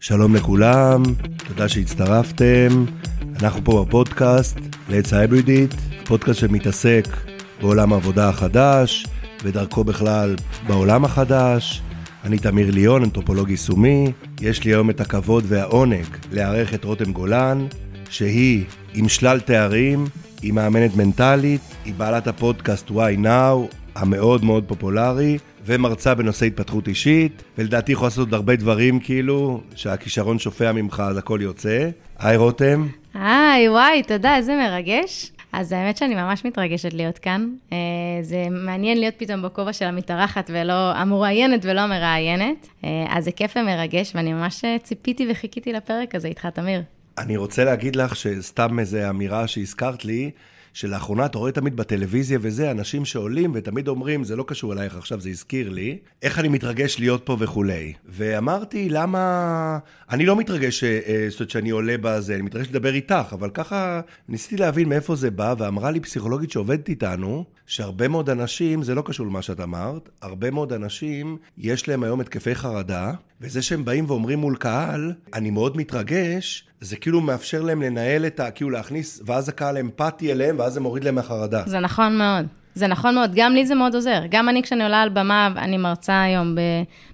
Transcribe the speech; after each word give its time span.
שלום 0.00 0.34
לכולם, 0.34 1.02
תודה 1.48 1.68
שהצטרפתם. 1.68 2.84
אנחנו 3.42 3.64
פה 3.64 3.84
בפודקאסט 3.86 4.58
לעץ 4.88 5.12
ההיברידית, 5.12 5.74
פודקאסט 6.04 6.40
שמתעסק 6.40 7.04
בעולם 7.60 7.92
העבודה 7.92 8.28
החדש, 8.28 9.06
ודרכו 9.42 9.84
בכלל 9.84 10.36
בעולם 10.66 11.04
החדש. 11.04 11.82
אני 12.24 12.38
תמיר 12.38 12.70
ליאון, 12.70 13.02
אנתרופולוג 13.02 13.50
יישומי. 13.50 14.12
יש 14.40 14.64
לי 14.64 14.70
היום 14.70 14.90
את 14.90 15.00
הכבוד 15.00 15.44
והעונג 15.46 16.06
לארח 16.32 16.74
את 16.74 16.84
רותם 16.84 17.12
גולן, 17.12 17.66
שהיא 18.10 18.64
עם 18.94 19.08
שלל 19.08 19.40
תארים, 19.40 20.06
היא 20.42 20.52
מאמנת 20.52 20.96
מנטלית, 20.96 21.60
היא 21.84 21.94
בעלת 21.94 22.26
הפודקאסט 22.26 22.88
Why 22.88 23.24
Now, 23.24 23.76
המאוד 23.94 24.44
מאוד 24.44 24.64
פופולרי, 24.66 25.38
ומרצה 25.68 26.14
בנושא 26.14 26.46
התפתחות 26.46 26.88
אישית, 26.88 27.42
ולדעתי 27.58 27.92
יכולה 27.92 28.06
לעשות 28.06 28.26
עוד 28.26 28.34
הרבה 28.34 28.56
דברים 28.56 29.00
כאילו, 29.00 29.60
שהכישרון 29.74 30.38
שופע 30.38 30.72
ממך 30.72 31.02
אז 31.06 31.16
הכל 31.16 31.38
יוצא. 31.42 31.88
היי 32.18 32.36
רותם. 32.36 32.86
היי, 33.14 33.68
וואי, 33.68 34.02
תודה, 34.02 34.36
איזה 34.36 34.56
מרגש. 34.56 35.32
אז 35.52 35.72
האמת 35.72 35.96
שאני 35.96 36.14
ממש 36.14 36.44
מתרגשת 36.44 36.92
להיות 36.92 37.18
כאן. 37.18 37.50
אה, 37.72 37.78
זה 38.22 38.46
מעניין 38.50 39.00
להיות 39.00 39.14
פתאום 39.16 39.42
בכובע 39.42 39.72
של 39.72 39.84
המתארחת 39.84 40.50
ולא 40.54 40.92
המרואיינת 40.94 41.60
ולא 41.64 41.80
המראיינת. 41.80 42.68
אה, 42.84 43.06
אז 43.08 43.24
זה 43.24 43.32
כיף 43.32 43.56
ומרגש, 43.56 44.12
ואני 44.14 44.32
ממש 44.32 44.64
אה, 44.64 44.76
ציפיתי 44.82 45.26
וחיכיתי 45.30 45.72
לפרק 45.72 46.14
הזה 46.14 46.28
איתך, 46.28 46.46
תמיר. 46.46 46.82
אני 47.18 47.36
רוצה 47.36 47.64
להגיד 47.64 47.96
לך 47.96 48.16
שסתם 48.16 48.78
איזו 48.78 48.98
אמירה 49.10 49.46
שהזכרת 49.46 50.04
לי, 50.04 50.30
שלאחרונה 50.78 51.26
אתה 51.26 51.38
רואה 51.38 51.52
תמיד 51.52 51.76
בטלוויזיה 51.76 52.38
וזה, 52.42 52.70
אנשים 52.70 53.04
שעולים 53.04 53.50
ותמיד 53.54 53.88
אומרים, 53.88 54.24
זה 54.24 54.36
לא 54.36 54.44
קשור 54.46 54.72
אלייך 54.72 54.96
עכשיו, 54.96 55.20
זה 55.20 55.28
הזכיר 55.28 55.68
לי, 55.68 55.98
איך 56.22 56.38
אני 56.38 56.48
מתרגש 56.48 56.98
להיות 56.98 57.26
פה 57.26 57.36
וכולי. 57.40 57.92
ואמרתי, 58.08 58.88
למה... 58.88 59.78
אני 60.10 60.26
לא 60.26 60.36
מתרגש, 60.36 60.84
אה, 60.84 61.00
אה, 61.06 61.26
זאת 61.30 61.40
אומרת 61.40 61.50
שאני 61.50 61.70
עולה 61.70 61.94
בזה, 62.00 62.34
אני 62.34 62.42
מתרגש 62.42 62.68
לדבר 62.68 62.94
איתך, 62.94 63.26
אבל 63.32 63.50
ככה 63.50 64.00
ניסיתי 64.28 64.56
להבין 64.56 64.88
מאיפה 64.88 65.16
זה 65.16 65.30
בא, 65.30 65.54
ואמרה 65.58 65.90
לי 65.90 66.00
פסיכולוגית 66.00 66.50
שעובדת 66.50 66.88
איתנו, 66.88 67.44
שהרבה 67.66 68.08
מאוד 68.08 68.30
אנשים, 68.30 68.82
זה 68.82 68.94
לא 68.94 69.02
קשור 69.02 69.26
למה 69.26 69.42
שאת 69.42 69.60
אמרת, 69.60 70.08
הרבה 70.22 70.50
מאוד 70.50 70.72
אנשים, 70.72 71.36
יש 71.58 71.88
להם 71.88 72.02
היום 72.02 72.20
התקפי 72.20 72.54
חרדה, 72.54 73.12
וזה 73.40 73.62
שהם 73.62 73.84
באים 73.84 74.04
ואומרים 74.08 74.38
מול 74.38 74.56
קהל, 74.56 75.12
אני 75.34 75.50
מאוד 75.50 75.76
מתרגש, 75.76 76.67
זה 76.80 76.96
כאילו 76.96 77.20
מאפשר 77.20 77.62
להם 77.62 77.82
לנהל 77.82 78.26
את 78.26 78.40
ה... 78.40 78.50
כאילו 78.50 78.70
להכניס, 78.70 79.22
ואז 79.26 79.48
הקהל 79.48 79.78
אמפתי 79.78 80.32
אליהם, 80.32 80.58
ואז 80.58 80.72
זה 80.72 80.80
מוריד 80.80 81.04
להם 81.04 81.14
מהחרדה. 81.14 81.62
זה 81.66 81.80
נכון 81.80 82.18
מאוד. 82.18 82.46
זה 82.74 82.86
נכון 82.86 83.14
מאוד, 83.14 83.30
גם 83.34 83.52
לי 83.52 83.66
זה 83.66 83.74
מאוד 83.74 83.94
עוזר. 83.94 84.22
גם 84.30 84.48
אני, 84.48 84.62
כשאני 84.62 84.82
עולה 84.82 85.02
על 85.02 85.08
במה, 85.08 85.48
אני 85.56 85.76
מרצה 85.76 86.22
היום 86.22 86.56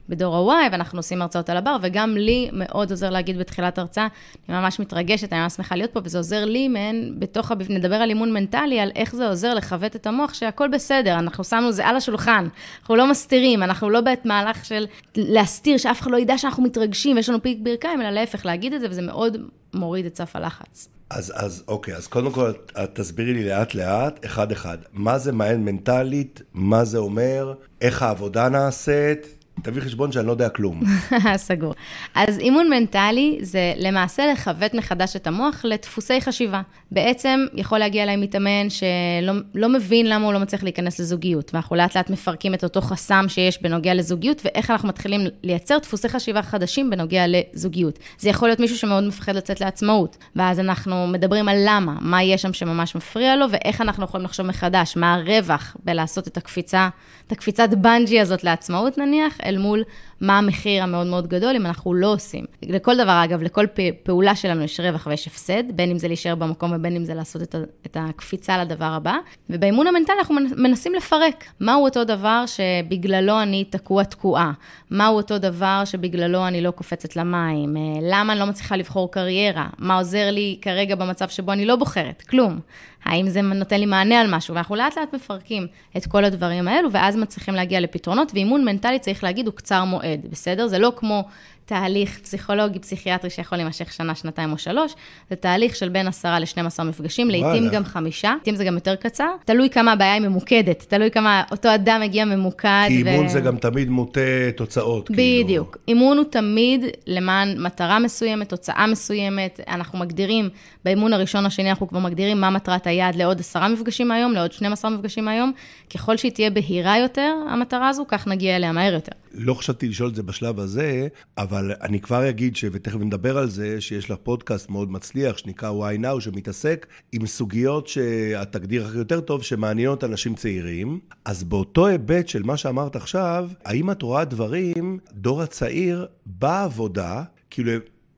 בדור 0.09 0.53
ה-Y, 0.53 0.73
ואנחנו 0.73 0.99
עושים 0.99 1.23
הרצאות 1.23 1.51
על 1.51 1.57
הבר, 1.57 1.77
וגם 1.83 2.17
לי 2.17 2.51
מאוד 2.53 2.91
עוזר 2.91 3.11
להגיד 3.11 3.39
בתחילת 3.39 3.79
הרצאה, 3.79 4.07
אני 4.49 4.57
ממש 4.57 4.81
מתרגשת, 4.81 5.33
אני 5.33 5.41
ממש 5.41 5.53
שמחה 5.53 5.77
להיות 5.77 5.91
פה, 5.91 6.01
וזה 6.05 6.19
עוזר 6.19 6.45
לי, 6.45 6.69
מעין, 6.69 7.15
בתוך. 7.19 7.53
נדבר 7.69 7.95
על 7.95 8.09
אימון 8.09 8.33
מנטלי, 8.33 8.81
על 8.81 8.91
איך 8.97 9.15
זה 9.15 9.29
עוזר 9.29 9.55
לכבד 9.55 9.95
את 9.95 10.07
המוח, 10.07 10.35
שהכל 10.35 10.69
בסדר, 10.69 11.19
אנחנו 11.19 11.45
שמנו 11.45 11.73
זה 11.73 11.87
על 11.87 11.97
השולחן, 11.97 12.49
אנחנו 12.81 12.97
לא 12.97 13.11
מסתירים, 13.11 13.63
אנחנו 13.63 13.91
לא 13.91 14.01
בעת 14.01 14.27
מהלך 14.27 14.65
של 14.65 14.87
להסתיר, 15.17 15.77
שאף 15.77 16.01
אחד 16.01 16.11
לא 16.11 16.17
ידע 16.17 16.39
שאנחנו 16.39 16.63
מתרגשים, 16.63 17.17
ויש 17.17 17.29
לנו 17.29 17.43
פיק 17.43 17.59
ברכיים, 17.63 18.01
אלא 18.01 18.11
להפך, 18.11 18.47
להגיד 18.47 18.73
את 18.73 18.81
זה, 18.81 18.87
וזה 18.91 19.03
מאוד 19.03 19.37
מוריד 19.75 20.07
את 20.07 20.17
סף 20.17 20.37
הלחץ. 20.37 20.89
אז, 21.11 21.33
אז 21.37 21.65
אוקיי, 21.69 21.95
אז 21.95 22.07
קודם 22.07 22.33
כל, 22.33 22.53
תסבירי 22.93 23.35
לי 23.35 23.49
לאט-לאט, 23.49 24.27
אחד-אחד. 24.27 24.79
מה 24.93 25.19
זה 25.19 25.33
מעין 25.33 25.65
מנטלית? 25.65 26.43
מה 26.55 26.85
זה 26.85 26.99
אומר? 26.99 27.55
איך 27.81 28.03
העבודה 28.03 28.49
נעשית? 28.49 29.44
תביא 29.63 29.83
חשבון 29.83 30.13
שאני 30.13 30.27
לא 30.27 30.33
יודע 30.33 30.49
כלום. 30.49 30.81
סגור. 31.37 31.75
אז 32.15 32.39
אימון 32.39 32.71
מנטלי 32.71 33.39
זה 33.41 33.73
למעשה 33.77 34.33
לכוות 34.33 34.75
מחדש 34.75 35.17
את 35.17 35.27
המוח 35.27 35.65
לדפוסי 35.65 36.21
חשיבה. 36.21 36.63
בעצם 36.91 37.47
יכול 37.55 37.79
להגיע 37.79 38.03
אליי 38.03 38.17
מתאמן 38.17 38.71
שלא 38.71 39.33
לא 39.55 39.69
מבין 39.69 40.09
למה 40.09 40.25
הוא 40.25 40.33
לא 40.33 40.41
מצליח 40.41 40.63
להיכנס 40.63 41.01
לזוגיות, 41.01 41.55
ואנחנו 41.55 41.77
לאט 41.77 41.97
לאט 41.97 42.11
מפרקים 42.11 42.55
את 42.55 42.65
אותו 42.65 42.81
חסם 42.81 43.25
שיש 43.29 43.63
בנוגע 43.63 43.95
לזוגיות, 43.95 44.43
ואיך 44.45 44.71
אנחנו 44.71 44.89
מתחילים 44.89 45.21
לייצר 45.43 45.79
דפוסי 45.79 46.09
חשיבה 46.09 46.43
חדשים 46.43 46.91
בנוגע 46.91 47.25
לזוגיות. 47.29 47.99
זה 48.19 48.29
יכול 48.29 48.49
להיות 48.49 48.61
מישהו 48.61 48.79
שמאוד 48.79 49.05
מפחד 49.05 49.37
לצאת 49.37 49.61
לעצמאות, 49.61 50.17
ואז 50.37 50.61
אנחנו 50.61 51.07
מדברים 51.07 51.49
על 51.49 51.57
למה, 51.67 51.95
מה 52.01 52.23
יש 52.23 52.43
שם 52.43 52.53
שממש 52.53 52.95
מפריע 52.95 53.37
לו, 53.37 53.47
ואיך 53.51 53.81
אנחנו 53.81 54.05
יכולים 54.05 54.25
לחשוב 54.25 54.47
מחדש, 54.47 54.97
מה 54.97 55.15
הרווח 55.15 55.77
בלעשות 55.85 56.29
את 56.29 56.37
הקפיצה, 56.37 56.89
את 57.27 57.33
הקפיצת 57.33 57.69
בנג'י 57.69 58.21
הזאת 58.21 58.45
לעצמאות 58.45 58.99
נניח, 58.99 59.39
אל 59.45 59.59
מול 59.59 59.83
מה 60.21 60.39
המחיר 60.39 60.83
המאוד 60.83 61.07
מאוד 61.07 61.27
גדול 61.27 61.57
אם 61.57 61.67
אנחנו 61.67 61.95
לא 61.95 62.13
עושים. 62.13 62.45
לכל 62.63 62.97
דבר, 62.97 63.21
אגב, 63.25 63.43
לכל 63.43 63.67
פעולה 64.03 64.37
שלנו 64.37 64.63
יש 64.63 64.81
רווח 64.81 65.07
ויש 65.07 65.27
הפסד, 65.27 65.63
בין 65.73 65.91
אם 65.91 65.99
זה 65.99 66.09
להישאר 66.09 66.35
במקום 66.35 66.73
ובין 66.77 66.97
אם 66.97 67.05
זה 67.05 67.15
לעשות 67.15 67.43
את, 67.43 67.55
את 67.87 67.97
הקפיצה 68.01 68.65
לדבר 68.65 68.85
הבא. 68.85 69.17
ובאימון 69.51 69.87
המנטלי 69.87 70.17
אנחנו 70.19 70.35
מנסים 70.57 70.95
לפרק 70.95 71.45
מהו 71.61 71.85
אותו 71.85 72.05
דבר 72.05 72.45
שבגללו 72.47 73.43
אני 73.43 73.65
תקוע 73.65 74.05
תקועה, 74.05 74.53
מהו 74.91 75.17
אותו 75.17 75.39
דבר 75.39 75.83
שבגללו 75.85 76.47
אני 76.47 76.61
לא 76.61 76.71
קופצת 76.71 77.17
למים, 77.17 77.77
אה, 77.77 77.83
למה 78.03 78.33
אני 78.33 78.41
לא 78.41 78.47
מצליחה 78.47 78.77
לבחור 78.77 79.11
קריירה, 79.11 79.67
מה 79.79 79.99
עוזר 79.99 80.31
לי 80.31 80.59
כרגע 80.63 80.95
במצב 80.95 81.29
שבו 81.29 81.53
אני 81.53 81.65
לא 81.65 81.77
בוחרת, 81.77 82.23
כלום. 82.23 82.61
האם 83.05 83.29
זה 83.29 83.43
נותן 83.43 83.81
לי 83.81 83.87
מענה 83.87 84.21
על 84.21 84.35
משהו? 84.35 84.55
ואנחנו 84.55 84.75
לאט 84.75 84.99
לאט 84.99 85.15
מפרקים 85.15 85.67
את 85.97 86.07
כל 86.07 86.25
הדברים 86.25 86.69
האלו, 86.69 86.93
ואז 86.93 87.17
מצליחים 87.17 87.55
להגיע 87.55 87.81
לפתרונות, 87.81 88.33
ואימון 88.35 88.65
מנטלי, 88.65 88.99
צריך 88.99 89.25
להגיד, 89.25 89.47
הוא 89.47 89.55
קצר 89.55 89.85
מועד, 89.85 90.27
בסדר? 90.31 90.67
זה 90.67 90.79
לא 90.79 90.93
כמו 90.97 91.25
תהליך 91.65 92.19
פסיכולוגי, 92.19 92.79
פסיכיאטרי 92.79 93.31
שיכול 93.31 93.59
להימשך 93.59 93.93
שנה, 93.93 94.15
שנתיים 94.15 94.53
או 94.53 94.59
שלוש, 94.59 94.95
זה 95.31 95.37
תהליך 95.37 95.77
של 95.77 95.89
בין 95.89 96.09
עשרה 96.09 96.39
ל-12 96.39 96.83
מפגשים, 96.83 97.31
לעתים 97.31 97.69
גם 97.69 97.85
חמישה, 97.85 98.35
לעתים 98.39 98.55
זה 98.55 98.65
גם 98.65 98.75
יותר 98.75 98.95
קצר, 98.95 99.29
תלוי 99.45 99.71
כמה 99.71 99.93
הבעיה 99.93 100.13
היא 100.13 100.23
ממוקדת, 100.23 100.85
תלוי 100.89 101.11
כמה 101.11 101.43
אותו 101.51 101.75
אדם 101.75 102.01
מגיע 102.01 102.25
ממוקד. 102.25 102.85
כי 102.89 102.97
אימון 102.97 103.27
ו... 103.27 103.29
זה 103.29 103.41
גם 103.41 103.57
תמיד 103.57 103.89
מוטה 103.89 104.21
תוצאות. 104.57 105.07
כאילו. 105.07 105.45
בדיוק. 105.45 105.77
כאילו. 105.85 105.85
אימון 105.89 106.19
הוא 106.19 106.25
תמיד 106.31 106.85
למען 107.07 107.63
מטרה 107.63 107.99
מסוימת, 107.99 108.49
תוצאה 108.49 108.87
מסוימת, 108.87 109.61
אנחנו 109.69 109.99
מגדירים, 109.99 110.49
באימון 110.85 111.13
הראשון, 111.13 111.47
השני, 111.47 111.71
אנחנו 111.71 111.89
כבר 111.89 111.99
מגדירים 111.99 112.41
מה 112.41 112.51
מטרת 112.51 112.87
היעד 112.87 113.15
לעוד 113.15 113.41
עשרה 113.41 113.69
מפגשים 113.69 114.09
מהיום, 114.09 114.33
לעוד 114.33 114.53
12 114.53 114.91
מפגשים 114.91 115.25
מהיום, 115.25 115.53
ככל 115.95 116.17
שהיא 116.17 116.33
תהיה 116.33 116.51
בהירה 116.51 116.99
יותר, 116.99 117.35
המטרה 117.49 117.89
הזו, 117.89 118.05
כך 118.09 118.27
נגיע 118.27 118.57
אליה 118.57 118.73
מהר 118.73 118.95
יותר. 118.95 119.13
לא 119.35 119.55
חשבתי 119.55 119.89
לשאול 119.89 120.09
את 120.09 120.15
זה 120.15 120.23
בשלב 120.23 120.61
הזה, 120.61 121.09
אבל 121.39 121.54
אני 121.59 122.01
כבר 122.01 122.29
אגיד, 122.29 122.57
ש... 122.57 122.65
ותכף 122.73 122.97
נדבר 123.01 123.39
על 123.39 123.51
זה, 123.51 123.81
שיש 123.81 124.11
לך 124.11 124.19
פודקאסט 124.23 124.71
מאוד 124.71 124.91
מצליח, 124.91 125.39
שנקרא 125.39 125.71
Why 125.71 126.01
Now, 126.01 126.21
שמתעסק 126.21 126.87
עם 127.13 127.27
סוגיות 127.27 127.87
שאת 127.87 128.53
תגדיר 128.53 128.87
הכי 128.87 128.99
יותר 128.99 129.21
טוב, 129.21 129.43
שמעניינות 129.43 130.05
אנשים 130.05 130.35
צעירים. 130.35 131.01
אז 131.25 131.45
באותו 131.45 131.87
היבט 131.87 132.29
של 132.29 132.43
מה 132.43 132.57
שאמרת 132.57 132.97
עכשיו, 132.97 133.49
האם 133.65 133.91
את 133.91 134.03
רואה 134.03 134.25
דברים, 134.25 134.99
דור 135.13 135.43
הצעיר, 135.43 136.07
בעבודה, 136.27 137.23
כאילו 137.51 137.73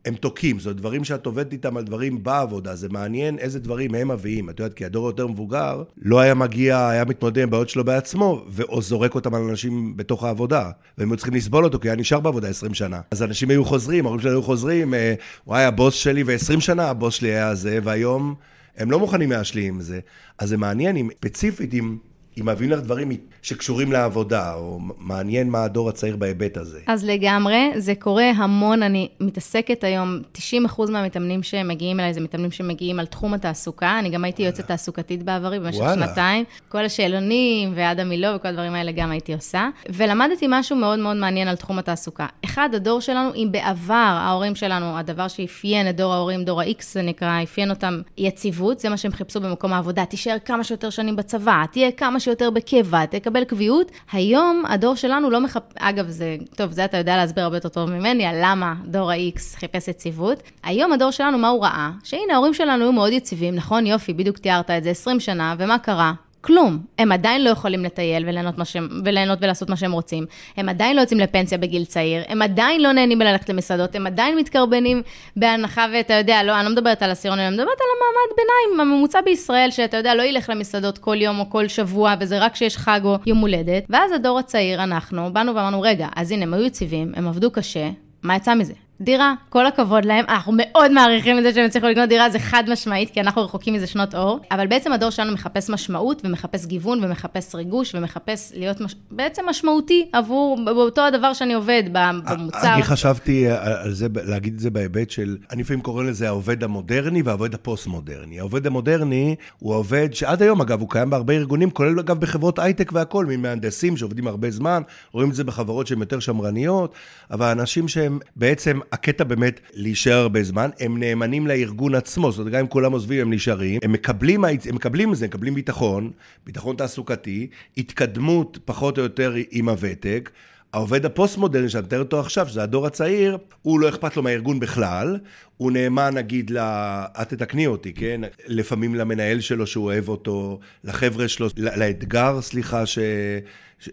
הם 0.06 0.15
תוקעים, 0.15 0.59
זאת 0.59 0.77
דברים 0.77 1.05
שאת 1.05 1.27
עובדת 1.27 1.53
איתם 1.53 1.77
על 1.77 1.84
דברים 1.84 2.22
בעבודה, 2.22 2.77
זה 2.77 2.89
מעניין 2.89 3.39
איזה 3.39 3.61
דברים 3.61 3.94
הם 3.94 4.09
מביאים. 4.09 4.50
את 4.50 4.61
יודעת, 4.61 4.75
כי 4.75 4.84
הדור 4.84 5.06
היותר 5.06 5.27
מבוגר 5.27 5.83
לא 6.03 6.21
היה 6.21 6.34
מגיע, 6.34 6.89
היה 6.89 7.05
מתמודד 7.05 7.43
עם 7.43 7.50
בעיות 7.50 7.69
שלו 7.69 7.84
בעצמו, 7.84 8.45
או 8.69 8.83
זורק 8.83 9.15
אותם 9.15 9.34
על 9.34 9.43
אנשים 9.43 9.97
בתוך 9.97 10.25
העבודה, 10.25 10.71
והם 10.99 11.11
היו 11.11 11.16
צריכים 11.16 11.34
לסבול 11.34 11.65
אותו, 11.65 11.81
כי 11.81 11.89
היה 11.89 11.97
נשאר 11.97 12.21
בעבודה 12.21 12.49
20 12.49 12.75
שנה. 12.75 13.00
אז 13.11 13.22
אנשים 13.22 13.50
היו 13.50 13.65
חוזרים, 13.65 14.05
ההורים 14.05 14.21
שלהם 14.21 14.34
היו 14.34 14.43
חוזרים, 14.43 14.95
אה, 14.95 15.15
וואי, 15.47 15.65
הבוס 15.65 15.95
שלי, 15.95 16.22
ו-20 16.22 16.61
שנה 16.61 16.91
הבוס 16.91 17.15
שלי 17.15 17.28
היה 17.28 17.55
זה, 17.55 17.78
והיום 17.83 18.34
הם 18.77 18.91
לא 18.91 18.99
מוכנים 18.99 19.31
להשלים 19.31 19.75
עם 19.75 19.81
זה. 19.81 20.00
אז 20.39 20.49
זה 20.49 20.56
מעניין, 20.56 20.97
אם 20.97 21.09
ספציפית, 21.16 21.75
אם 21.75 21.97
אם 22.41 22.48
מביאים 22.48 22.72
לך 22.72 22.80
דברים 22.80 23.10
שקשורים 23.42 23.92
לעבודה, 23.92 24.54
או 24.54 24.78
מעניין 24.98 25.50
מה 25.50 25.64
הדור 25.64 25.88
הצעיר 25.88 26.16
בהיבט 26.16 26.56
הזה. 26.56 26.80
אז 26.86 27.04
לגמרי, 27.04 27.70
זה 27.76 27.94
קורה 27.94 28.30
המון, 28.30 28.82
אני 28.82 29.08
מתעסקת 29.20 29.84
היום, 29.84 30.19
90% 30.36 30.91
מהמתאמנים 30.91 31.42
שמגיעים 31.42 32.00
אליי, 32.00 32.15
זה 32.15 32.21
מתאמנים 32.21 32.50
שמגיעים 32.50 33.00
על 33.00 33.06
תחום 33.06 33.34
התעסוקה, 33.34 33.98
אני 33.98 34.10
גם 34.10 34.24
הייתי 34.24 34.42
יועצת 34.42 34.66
תעסוקתית 34.66 35.22
בעברי 35.22 35.60
במשך 35.60 35.78
וואלה. 35.78 36.06
שנתיים, 36.06 36.44
כל 36.68 36.84
השאלונים 36.84 37.72
ועד 37.74 38.00
המילו 38.00 38.28
וכל 38.36 38.48
הדברים 38.48 38.74
האלה 38.74 38.92
גם 38.92 39.10
הייתי 39.10 39.34
עושה, 39.34 39.68
ולמדתי 39.89 40.47
משהו 40.48 40.77
מאוד 40.77 40.98
מאוד 40.98 41.16
מעניין 41.16 41.48
על 41.48 41.56
תחום 41.56 41.78
התעסוקה. 41.78 42.27
אחד, 42.44 42.68
הדור 42.74 43.00
שלנו, 43.00 43.34
אם 43.34 43.48
בעבר 43.50 43.94
ההורים 43.94 44.54
שלנו, 44.54 44.98
הדבר 44.98 45.28
שאפיין 45.28 45.91
את 45.91 45.97
דור 45.97 46.12
ההורים, 46.12 46.44
דור 46.44 46.60
ה-X 46.60 46.82
זה 46.92 47.03
נקרא, 47.03 47.42
אפיין 47.42 47.71
אותם 47.71 48.00
יציבות, 48.18 48.80
זה 48.80 48.89
מה 48.89 48.97
שהם 48.97 49.12
חיפשו 49.12 49.41
במקום 49.41 49.72
העבודה, 49.72 50.04
תישאר 50.04 50.36
כמה 50.44 50.65
שיותר 50.65 50.91
שנים 50.91 51.16
בצבא, 51.16 51.65
תהיה 51.72 51.91
כמה 51.92 52.21
שיותר 52.27 52.51
בקבע, 52.51 53.07
תקבל 53.07 53.45
קביעות. 53.45 53.93
היום 54.13 54.63
הדור 54.69 54.95
שלנו 54.95 55.31
לא 55.31 55.41
מחפש, 55.41 55.75
אגב, 55.78 56.09
זה, 56.09 56.37
טוב, 56.57 56.73
זה 56.73 56.84
אתה 56.84 56.97
יודע 56.97 57.17
להסביר 57.17 57.45
הרבה 57.45 57.57
יותר 57.57 57.69
טוב 57.69 57.91
ממני, 57.91 58.27
על 58.27 58.37
למה 58.43 58.75
דור 58.84 59.11
ה-X 59.11 59.59
חיפש 59.59 59.89
יציבות. 59.89 60.43
היום 60.65 60.93
הדור 60.93 61.11
שלנו, 61.11 61.39
מה 61.39 61.49
הוא 61.49 61.65
ראה? 61.65 61.91
שהנה, 62.05 62.34
ההורים 62.34 62.55
שלנו 62.55 62.84
היו 62.84 62.93
מאוד 62.93 63.13
יציבים, 63.13 63.55
נכון? 63.55 63.87
יופי, 63.87 64.13
בדיוק 64.13 64.39
תיארת 64.39 64.71
את 64.71 64.84
זה, 64.84 64.91
20 64.91 65.21
שנה, 65.21 65.55
ומה 65.59 65.78
קרה? 65.78 66.13
כלום. 66.41 66.78
הם 66.98 67.12
עדיין 67.12 67.44
לא 67.44 67.50
יכולים 67.50 67.84
לטייל 67.84 68.24
וליהנות, 68.27 68.54
שהם, 68.65 68.88
וליהנות 69.04 69.38
ולעשות 69.42 69.71
מה 69.71 69.77
שהם 69.77 69.92
רוצים. 69.92 70.27
הם 70.56 70.68
עדיין 70.68 70.97
לא 70.97 71.00
יוצאים 71.00 71.21
לפנסיה 71.21 71.59
בגיל 71.59 71.84
צעיר, 71.84 72.22
הם 72.28 72.42
עדיין 72.42 72.83
לא 72.83 72.92
נהנים 72.92 73.18
בללכת 73.18 73.48
למסעדות, 73.48 73.94
הם 73.94 74.06
עדיין 74.06 74.36
מתקרבנים 74.36 75.03
בהנחה, 75.36 75.86
ואתה 75.92 76.15
יודע, 76.15 76.42
לא, 76.42 76.56
אני 76.56 76.65
לא 76.65 76.72
מדברת 76.72 77.03
על 77.03 77.10
עשירון, 77.10 77.38
אני 77.38 77.50
מדברת 77.50 77.66
על 77.66 77.86
המעמד 77.97 78.36
ביניים, 78.36 78.91
הממוצע 78.91 79.21
בישראל, 79.21 79.71
שאתה 79.71 79.97
יודע, 79.97 80.15
לא 80.15 80.22
ילך 80.22 80.50
למסעדות 80.50 80.98
כל 80.98 81.16
יום 81.22 81.38
או 81.38 81.50
כל 81.50 81.68
שבוע, 81.68 82.15
וזה 82.21 82.39
רק 82.39 82.53
כשיש 82.53 82.77
חג 82.77 83.00
או 83.04 83.18
יום 83.27 83.39
הולדת. 83.39 83.84
ואז 83.91 84.12
הדור 84.12 84.39
הצעיר, 84.39 84.82
אנחנו, 84.82 85.32
באנו 85.32 85.54
ואמרנו, 85.54 85.80
רגע, 85.80 86.09
אז 86.16 86.30
הנה, 86.32 86.42
הם 86.42 86.54
היו 86.54 86.65
יציבים, 86.65 87.12
הם 87.16 87.28
עבדו 87.28 87.50
קשה, 87.50 87.91
מה 88.22 88.36
יצא 88.36 88.54
מזה? 88.54 88.85
דירה, 89.01 89.34
כל 89.48 89.66
הכבוד 89.66 90.04
להם, 90.04 90.25
אנחנו 90.28 90.53
מאוד 90.57 90.93
מעריכים 90.93 91.39
את 91.39 91.43
זה 91.43 91.53
שהם 91.54 91.65
הצליחו 91.65 91.87
לקנות 91.87 92.09
דירה, 92.09 92.31
זה 92.31 92.39
חד 92.39 92.65
משמעית, 92.69 93.10
כי 93.10 93.21
אנחנו 93.21 93.43
רחוקים 93.43 93.75
מזה 93.75 93.87
שנות 93.87 94.15
אור, 94.15 94.41
אבל 94.51 94.66
בעצם 94.66 94.93
הדור 94.93 95.10
שלנו 95.10 95.33
מחפש 95.33 95.71
משמעות, 95.71 96.22
ומחפש 96.25 96.66
גיוון, 96.66 97.04
ומחפש 97.04 97.54
ריגוש, 97.54 97.95
ומחפש 97.95 98.53
להיות 98.57 98.81
מש... 98.81 98.95
בעצם 99.10 99.43
משמעותי 99.48 100.09
עבור, 100.13 100.59
באותו 100.65 101.03
הדבר 101.03 101.33
שאני 101.33 101.54
עובד, 101.54 101.83
במוצר. 101.93 102.75
אני 102.75 102.83
חשבתי 102.83 103.48
על 103.59 103.93
זה, 103.93 104.07
להגיד 104.25 104.54
את 104.54 104.60
זה 104.60 104.71
בהיבט 104.71 105.10
של, 105.10 105.37
אני 105.53 105.63
לפעמים 105.63 105.83
קורא 105.83 106.04
לזה 106.04 106.28
העובד 106.28 106.65
המודרני 106.65 107.22
והעובד 107.22 107.54
הפוסט-מודרני. 107.54 108.41
העובד 108.41 108.66
המודרני 108.66 109.34
הוא 109.59 109.72
העובד 109.75 110.09
שעד 110.13 110.42
היום, 110.42 110.60
אגב, 110.60 110.81
הוא 110.81 110.91
קיים 110.91 111.10
בהרבה 111.10 111.34
ארגונים, 111.34 111.71
כולל 111.71 112.01
אגב 112.01 112.21
בחברות 112.21 112.59
הייטק 112.59 112.92
והכול, 112.92 113.27
ממהנדסים 113.27 113.97
שעובדים 113.97 114.27
הרבה 114.27 114.51
זמן, 114.51 114.83
רואים 115.13 115.31
את 115.31 115.34
זה 115.34 115.45
בחברות 115.45 115.87
שהן 115.87 116.01
יותר 116.01 116.21
שמרניות, 116.21 116.95
אבל 117.31 117.47
אנשים 117.47 117.89
שהם 117.89 118.19
בעצם 118.37 118.81
הקטע 118.92 119.24
באמת 119.24 119.60
להישאר 119.74 120.15
הרבה 120.15 120.42
זמן, 120.42 120.71
הם 120.80 120.98
נאמנים 120.98 121.47
לארגון 121.47 121.94
עצמו, 121.94 122.33
זאת 122.33 122.38
אומרת, 122.38 122.53
גם 122.53 122.60
אם 122.60 122.66
כולם 122.66 122.92
עוזבים, 122.92 123.21
הם 123.21 123.33
נשארים, 123.33 123.80
הם 123.83 123.92
מקבלים, 123.92 124.44
הם 124.44 124.74
מקבלים 124.74 125.12
את 125.12 125.16
זה, 125.16 125.24
הם 125.24 125.28
מקבלים 125.28 125.54
ביטחון, 125.54 126.10
ביטחון 126.47 126.77
תעסוקתי, 126.77 127.47
התקדמות 127.77 128.59
פחות 128.65 128.98
או 128.98 129.03
יותר 129.03 129.34
עם 129.50 129.68
הוותק. 129.68 130.30
העובד 130.72 131.04
הפוסט-מודרני 131.06 131.68
שאת 131.68 131.84
מתארת 131.84 132.00
אותו 132.00 132.21
עכשיו, 132.21 132.48
שזה 132.48 132.62
הדור 132.62 132.86
הצעיר, 132.86 133.38
הוא 133.62 133.80
לא 133.80 133.88
אכפת 133.88 134.16
לו 134.16 134.22
מהארגון 134.22 134.60
בכלל, 134.60 135.18
הוא 135.56 135.72
נאמן 135.72 136.15
נגיד 136.15 136.50
ל... 136.50 136.59
את 136.59 137.28
תתקני 137.28 137.66
אותי, 137.66 137.92
כן? 137.92 138.21
לפעמים 138.47 138.94
למנהל 138.94 139.41
שלו 139.41 139.66
שהוא 139.66 139.84
אוהב 139.84 140.09
אותו, 140.09 140.60
לחבר'ה 140.84 141.28
שלו, 141.28 141.48
לאתגר, 141.56 142.41
סליחה, 142.41 142.86
ש... 142.86 142.98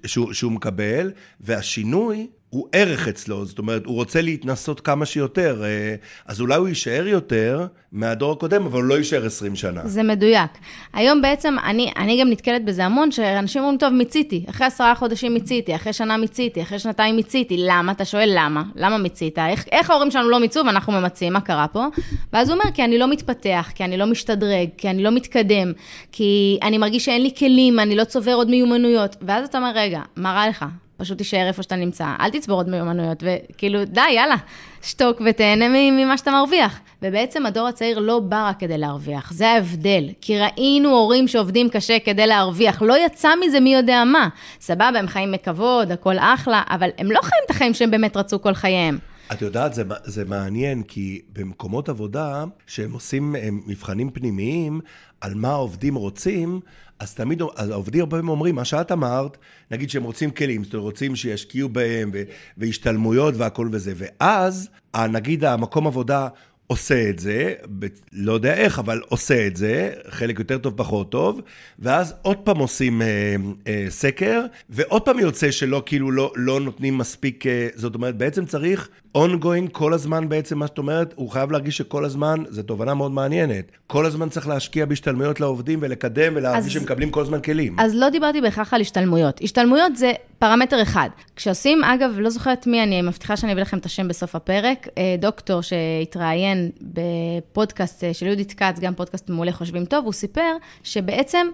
שהוא, 0.06 0.34
שהוא 0.34 0.51
מקבל, 0.51 1.12
והשינוי 1.39 2.28
הוא 2.54 2.68
ערך 2.72 3.08
אצלו, 3.08 3.46
זאת 3.46 3.60
אומרת, 3.60 3.86
הוא 3.86 3.96
רוצה 3.96 4.22
להתנסות 4.22 4.80
כמה 4.80 5.06
שיותר, 5.06 5.64
אה, 5.64 5.96
אז 6.26 6.42
אולי 6.42 6.56
הוא 6.56 6.68
יישאר 6.68 7.08
יותר 7.08 7.66
מהדור 7.92 8.32
הקודם, 8.32 8.66
אבל 8.66 8.76
הוא 8.76 8.84
לא 8.84 8.98
יישאר 8.98 9.26
20 9.26 9.56
שנה. 9.56 9.82
זה 9.86 10.04
מדויק. 10.04 10.52
היום 10.94 11.22
בעצם, 11.22 11.56
אני, 11.64 11.92
אני 11.98 12.22
גם 12.22 12.30
נתקלת 12.30 12.66
בזה 12.66 12.86
המון, 12.86 13.12
שאנשים 13.12 13.62
אומרים, 13.62 13.78
טוב, 13.78 13.94
מיציתי, 13.94 14.46
אחרי 14.50 14.68
עשרה 14.68 14.96
חודשים 14.96 15.34
מיציתי, 15.34 15.76
אחרי 15.76 15.94
שנה 15.94 16.18
מיציתי, 16.18 16.62
אחרי 16.62 16.80
שנתיים 16.80 17.16
מיציתי, 17.16 17.56
למה? 17.58 17.92
אתה 17.92 18.06
שואל 18.06 18.30
למה? 18.36 18.64
למה 18.76 18.98
מיצית? 18.98 19.40
איך, 19.40 19.66
איך 19.72 19.90
ההורים 19.90 20.12
שלנו 20.12 20.30
לא 20.30 20.40
מיצו 20.40 20.62
ואנחנו 20.66 20.94
ממצים, 20.94 21.34
מה 21.34 21.42
קרה 21.42 21.68
פה? 21.68 21.86
ואז 22.34 22.50
הוא 22.50 22.60
אומר, 22.60 22.72
כי 22.74 22.84
אני 22.84 22.98
לא 22.98 23.08
מתפתח, 23.08 23.72
כי 23.76 23.84
אני 23.84 23.98
לא 23.98 24.06
משתדרג, 24.06 24.70
כי 24.78 24.90
אני 24.90 25.04
לא 25.04 25.12
מתקדם, 25.12 25.72
כי 26.12 26.60
אני 26.62 26.78
מרגיש 26.78 27.06
שאין 27.06 27.22
לי 27.22 27.32
כלים, 27.38 27.80
אני 27.80 27.96
לא 27.96 28.04
צובר 28.04 28.34
עוד 28.34 28.50
מיומנויות. 28.50 29.16
ואז 29.22 29.48
אתה 29.48 29.58
אומר, 29.58 29.72
רגע, 29.76 30.02
מה 30.16 30.34
רע 30.34 30.50
לך? 30.50 30.66
פשוט 31.04 31.18
תישאר 31.18 31.48
איפה 31.48 31.64
שאתה 31.64 31.76
נמצא, 31.76 32.06
אל 32.20 32.30
תצבור 32.30 32.58
עוד 32.58 32.70
מיומנויות, 32.70 33.24
וכאילו, 33.24 33.86
די, 33.86 34.02
יאללה, 34.16 34.36
שתוק 34.84 35.22
ותהנה 35.26 35.66
ממה 35.70 36.18
שאתה 36.18 36.32
מרוויח. 36.32 36.80
ובעצם 37.02 37.46
הדור 37.46 37.68
הצעיר 37.68 38.00
לא 38.00 38.20
בא 38.20 38.50
רק 38.50 38.60
כדי 38.60 38.78
להרוויח, 38.78 39.32
זה 39.34 39.50
ההבדל. 39.50 40.10
כי 40.22 40.40
ראינו 40.40 40.90
הורים 40.90 41.28
שעובדים 41.28 41.70
קשה 41.70 42.00
כדי 42.00 42.28
להרוויח, 42.28 42.82
לא 42.82 43.06
יצא 43.06 43.30
מזה 43.46 43.60
מי 43.60 43.74
יודע 43.74 44.04
מה. 44.04 44.28
סבבה, 44.62 45.00
הם 45.00 45.08
חיים 45.08 45.32
מכבוד, 45.32 45.92
הכל 45.92 46.16
אחלה, 46.20 46.64
אבל 46.70 46.90
הם 46.98 47.12
לא 47.12 47.20
חיים 47.22 47.42
את 47.46 47.52
החיים 47.52 47.74
שהם 47.74 47.92
באמת 47.92 48.18
רצו 48.18 48.42
כל 48.42 48.54
חייהם. 48.54 48.98
את 49.34 49.42
יודעת, 49.42 49.74
זה, 49.74 49.84
זה 50.04 50.26
מעניין, 50.26 50.84
כי 50.84 51.22
במקומות 51.34 51.90
עבודה, 51.90 52.46
שהם 52.68 52.94
עושים 52.94 53.36
מבחנים 53.68 54.10
פנימיים 54.10 54.82
על 55.22 55.34
מה 55.34 55.50
העובדים 55.50 55.96
רוצים, 55.96 56.60
אז 57.00 57.14
תמיד, 57.14 57.42
אז 57.56 57.70
העובדים 57.70 58.02
הרבה 58.02 58.12
פעמים 58.18 58.30
אומרים, 58.30 58.56
מה 58.56 58.66
שאת 58.66 58.92
אמרת, 58.92 59.38
נגיד 59.72 59.90
שהם 59.90 60.04
רוצים 60.04 60.32
כלים, 60.32 60.64
זאת 60.64 60.74
אומרת, 60.74 60.86
רוצים 60.86 61.16
שישקיעו 61.16 61.70
בהם, 61.70 62.12
והשתלמויות 62.58 63.34
והכל 63.38 63.70
וזה, 63.72 63.94
ואז, 63.96 64.70
נגיד 65.10 65.44
המקום 65.44 65.88
עבודה 65.88 66.28
עושה 66.68 67.10
את 67.10 67.20
זה, 67.20 67.54
ב- 67.80 67.88
לא 68.12 68.34
יודע 68.34 68.54
איך, 68.54 68.80
אבל 68.80 69.02
עושה 69.10 69.48
את 69.48 69.56
זה, 69.56 69.94
חלק 70.10 70.40
יותר 70.40 70.58
טוב, 70.58 70.74
פחות 70.78 71.12
טוב, 71.12 71.42
ואז 71.80 72.14
עוד 72.22 72.38
פעם 72.38 72.58
עושים 72.58 73.02
אה, 73.02 73.36
אה, 73.68 73.86
סקר, 73.90 74.46
ועוד 74.70 75.02
פעם 75.02 75.20
יוצא 75.20 75.52
שלא, 75.52 75.84
כאילו, 75.86 76.12
לא, 76.12 76.34
לא 76.36 76.60
נותנים 76.60 76.98
מספיק, 76.98 77.48
אה, 77.48 77.68
זאת 77.76 77.96
אומרת, 77.96 78.18
בעצם 78.18 78.46
צריך 78.46 78.90
ongoing 79.18 79.69
כל 79.71 79.94
הזמן 79.94 80.30
בעצם, 80.30 80.60
מה 80.60 80.68
שאת 80.68 80.77
אומרת, 80.77 81.13
הוא 81.15 81.30
חייב 81.30 81.51
להרגיש 81.51 81.77
שכל 81.77 82.06
הזמן, 82.06 82.44
זו 82.50 82.63
תובנה 82.63 82.94
מאוד 82.94 83.12
מעניינת, 83.12 83.65
כל 83.88 84.06
הזמן 84.06 84.30
צריך 84.30 84.48
להשקיע 84.48 84.86
בהשתלמויות 84.86 85.39
לעובדים 85.39 85.80
ולקדם 85.81 86.33
ולהרגיש 86.36 86.74
שהם 86.74 86.83
מקבלים 86.83 87.10
כל 87.10 87.21
הזמן 87.21 87.42
כלים. 87.42 87.80
אז 87.80 87.95
לא 87.95 88.10
דיברתי 88.10 88.42
בהכרח 88.42 88.74
על 88.74 88.81
השתלמויות. 88.81 89.39
השתלמויות 89.44 89.95
זה 89.95 90.12
פרמטר 90.39 90.81
אחד. 90.81 91.10
כשעושים, 91.36 91.83
אגב, 91.83 92.19
לא 92.19 92.30
זוכרת 92.30 92.68
מי 92.68 92.83
אני, 92.83 93.01
מבטיחה 93.01 93.38
שאני 93.38 93.51
אביא 93.51 93.62
לכם 93.62 93.77
את 93.77 93.86
השם 93.86 94.07
בסוף 94.07 94.36
הפרק, 94.36 94.88
אה, 94.98 95.15
דוקטור 95.19 95.62
שהתראיין 95.62 96.71
בפודקאסט 96.81 98.04
אה, 98.04 98.13
של 98.13 98.25
יהודית 98.25 98.54
כץ, 98.54 98.80
גם 98.80 98.94
פודקאסט 98.95 99.30
מעולה 99.30 99.51
חושבים 99.51 99.86
טוב, 99.86 100.06
הוא 100.06 100.13
סיפר 100.13 100.51
שבעצם... 100.83 101.48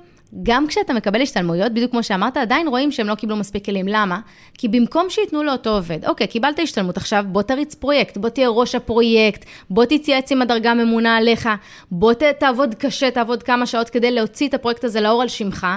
גם 0.43 0.67
כשאתה 0.67 0.93
מקבל 0.93 1.21
השתלמויות, 1.21 1.71
בדיוק 1.71 1.91
כמו 1.91 2.03
שאמרת, 2.03 2.37
עדיין 2.37 2.67
רואים 2.67 2.91
שהם 2.91 3.07
לא 3.07 3.15
קיבלו 3.15 3.35
מספיק 3.35 3.65
כלים. 3.65 3.85
למה? 3.87 4.19
כי 4.57 4.67
במקום 4.67 5.05
שייתנו 5.09 5.43
לאותו 5.43 5.69
עובד, 5.69 6.05
אוקיי, 6.05 6.27
קיבלת 6.27 6.59
השתלמות, 6.59 6.97
עכשיו 6.97 7.25
בוא 7.27 7.41
תריץ 7.41 7.75
פרויקט, 7.75 8.17
בוא 8.17 8.29
תהיה 8.29 8.49
ראש 8.49 8.75
הפרויקט, 8.75 9.45
בוא 9.69 9.85
תתייעץ 9.85 10.31
עם 10.31 10.41
הדרגה 10.41 10.71
הממונה 10.71 11.17
עליך, 11.17 11.49
בוא 11.91 12.13
ת, 12.13 12.23
תעבוד 12.23 12.75
קשה, 12.75 13.11
תעבוד 13.11 13.43
כמה 13.43 13.65
שעות 13.65 13.89
כדי 13.89 14.11
להוציא 14.11 14.47
את 14.47 14.53
הפרויקט 14.53 14.83
הזה 14.83 15.01
לאור 15.01 15.21
על 15.21 15.27
שמך. 15.27 15.67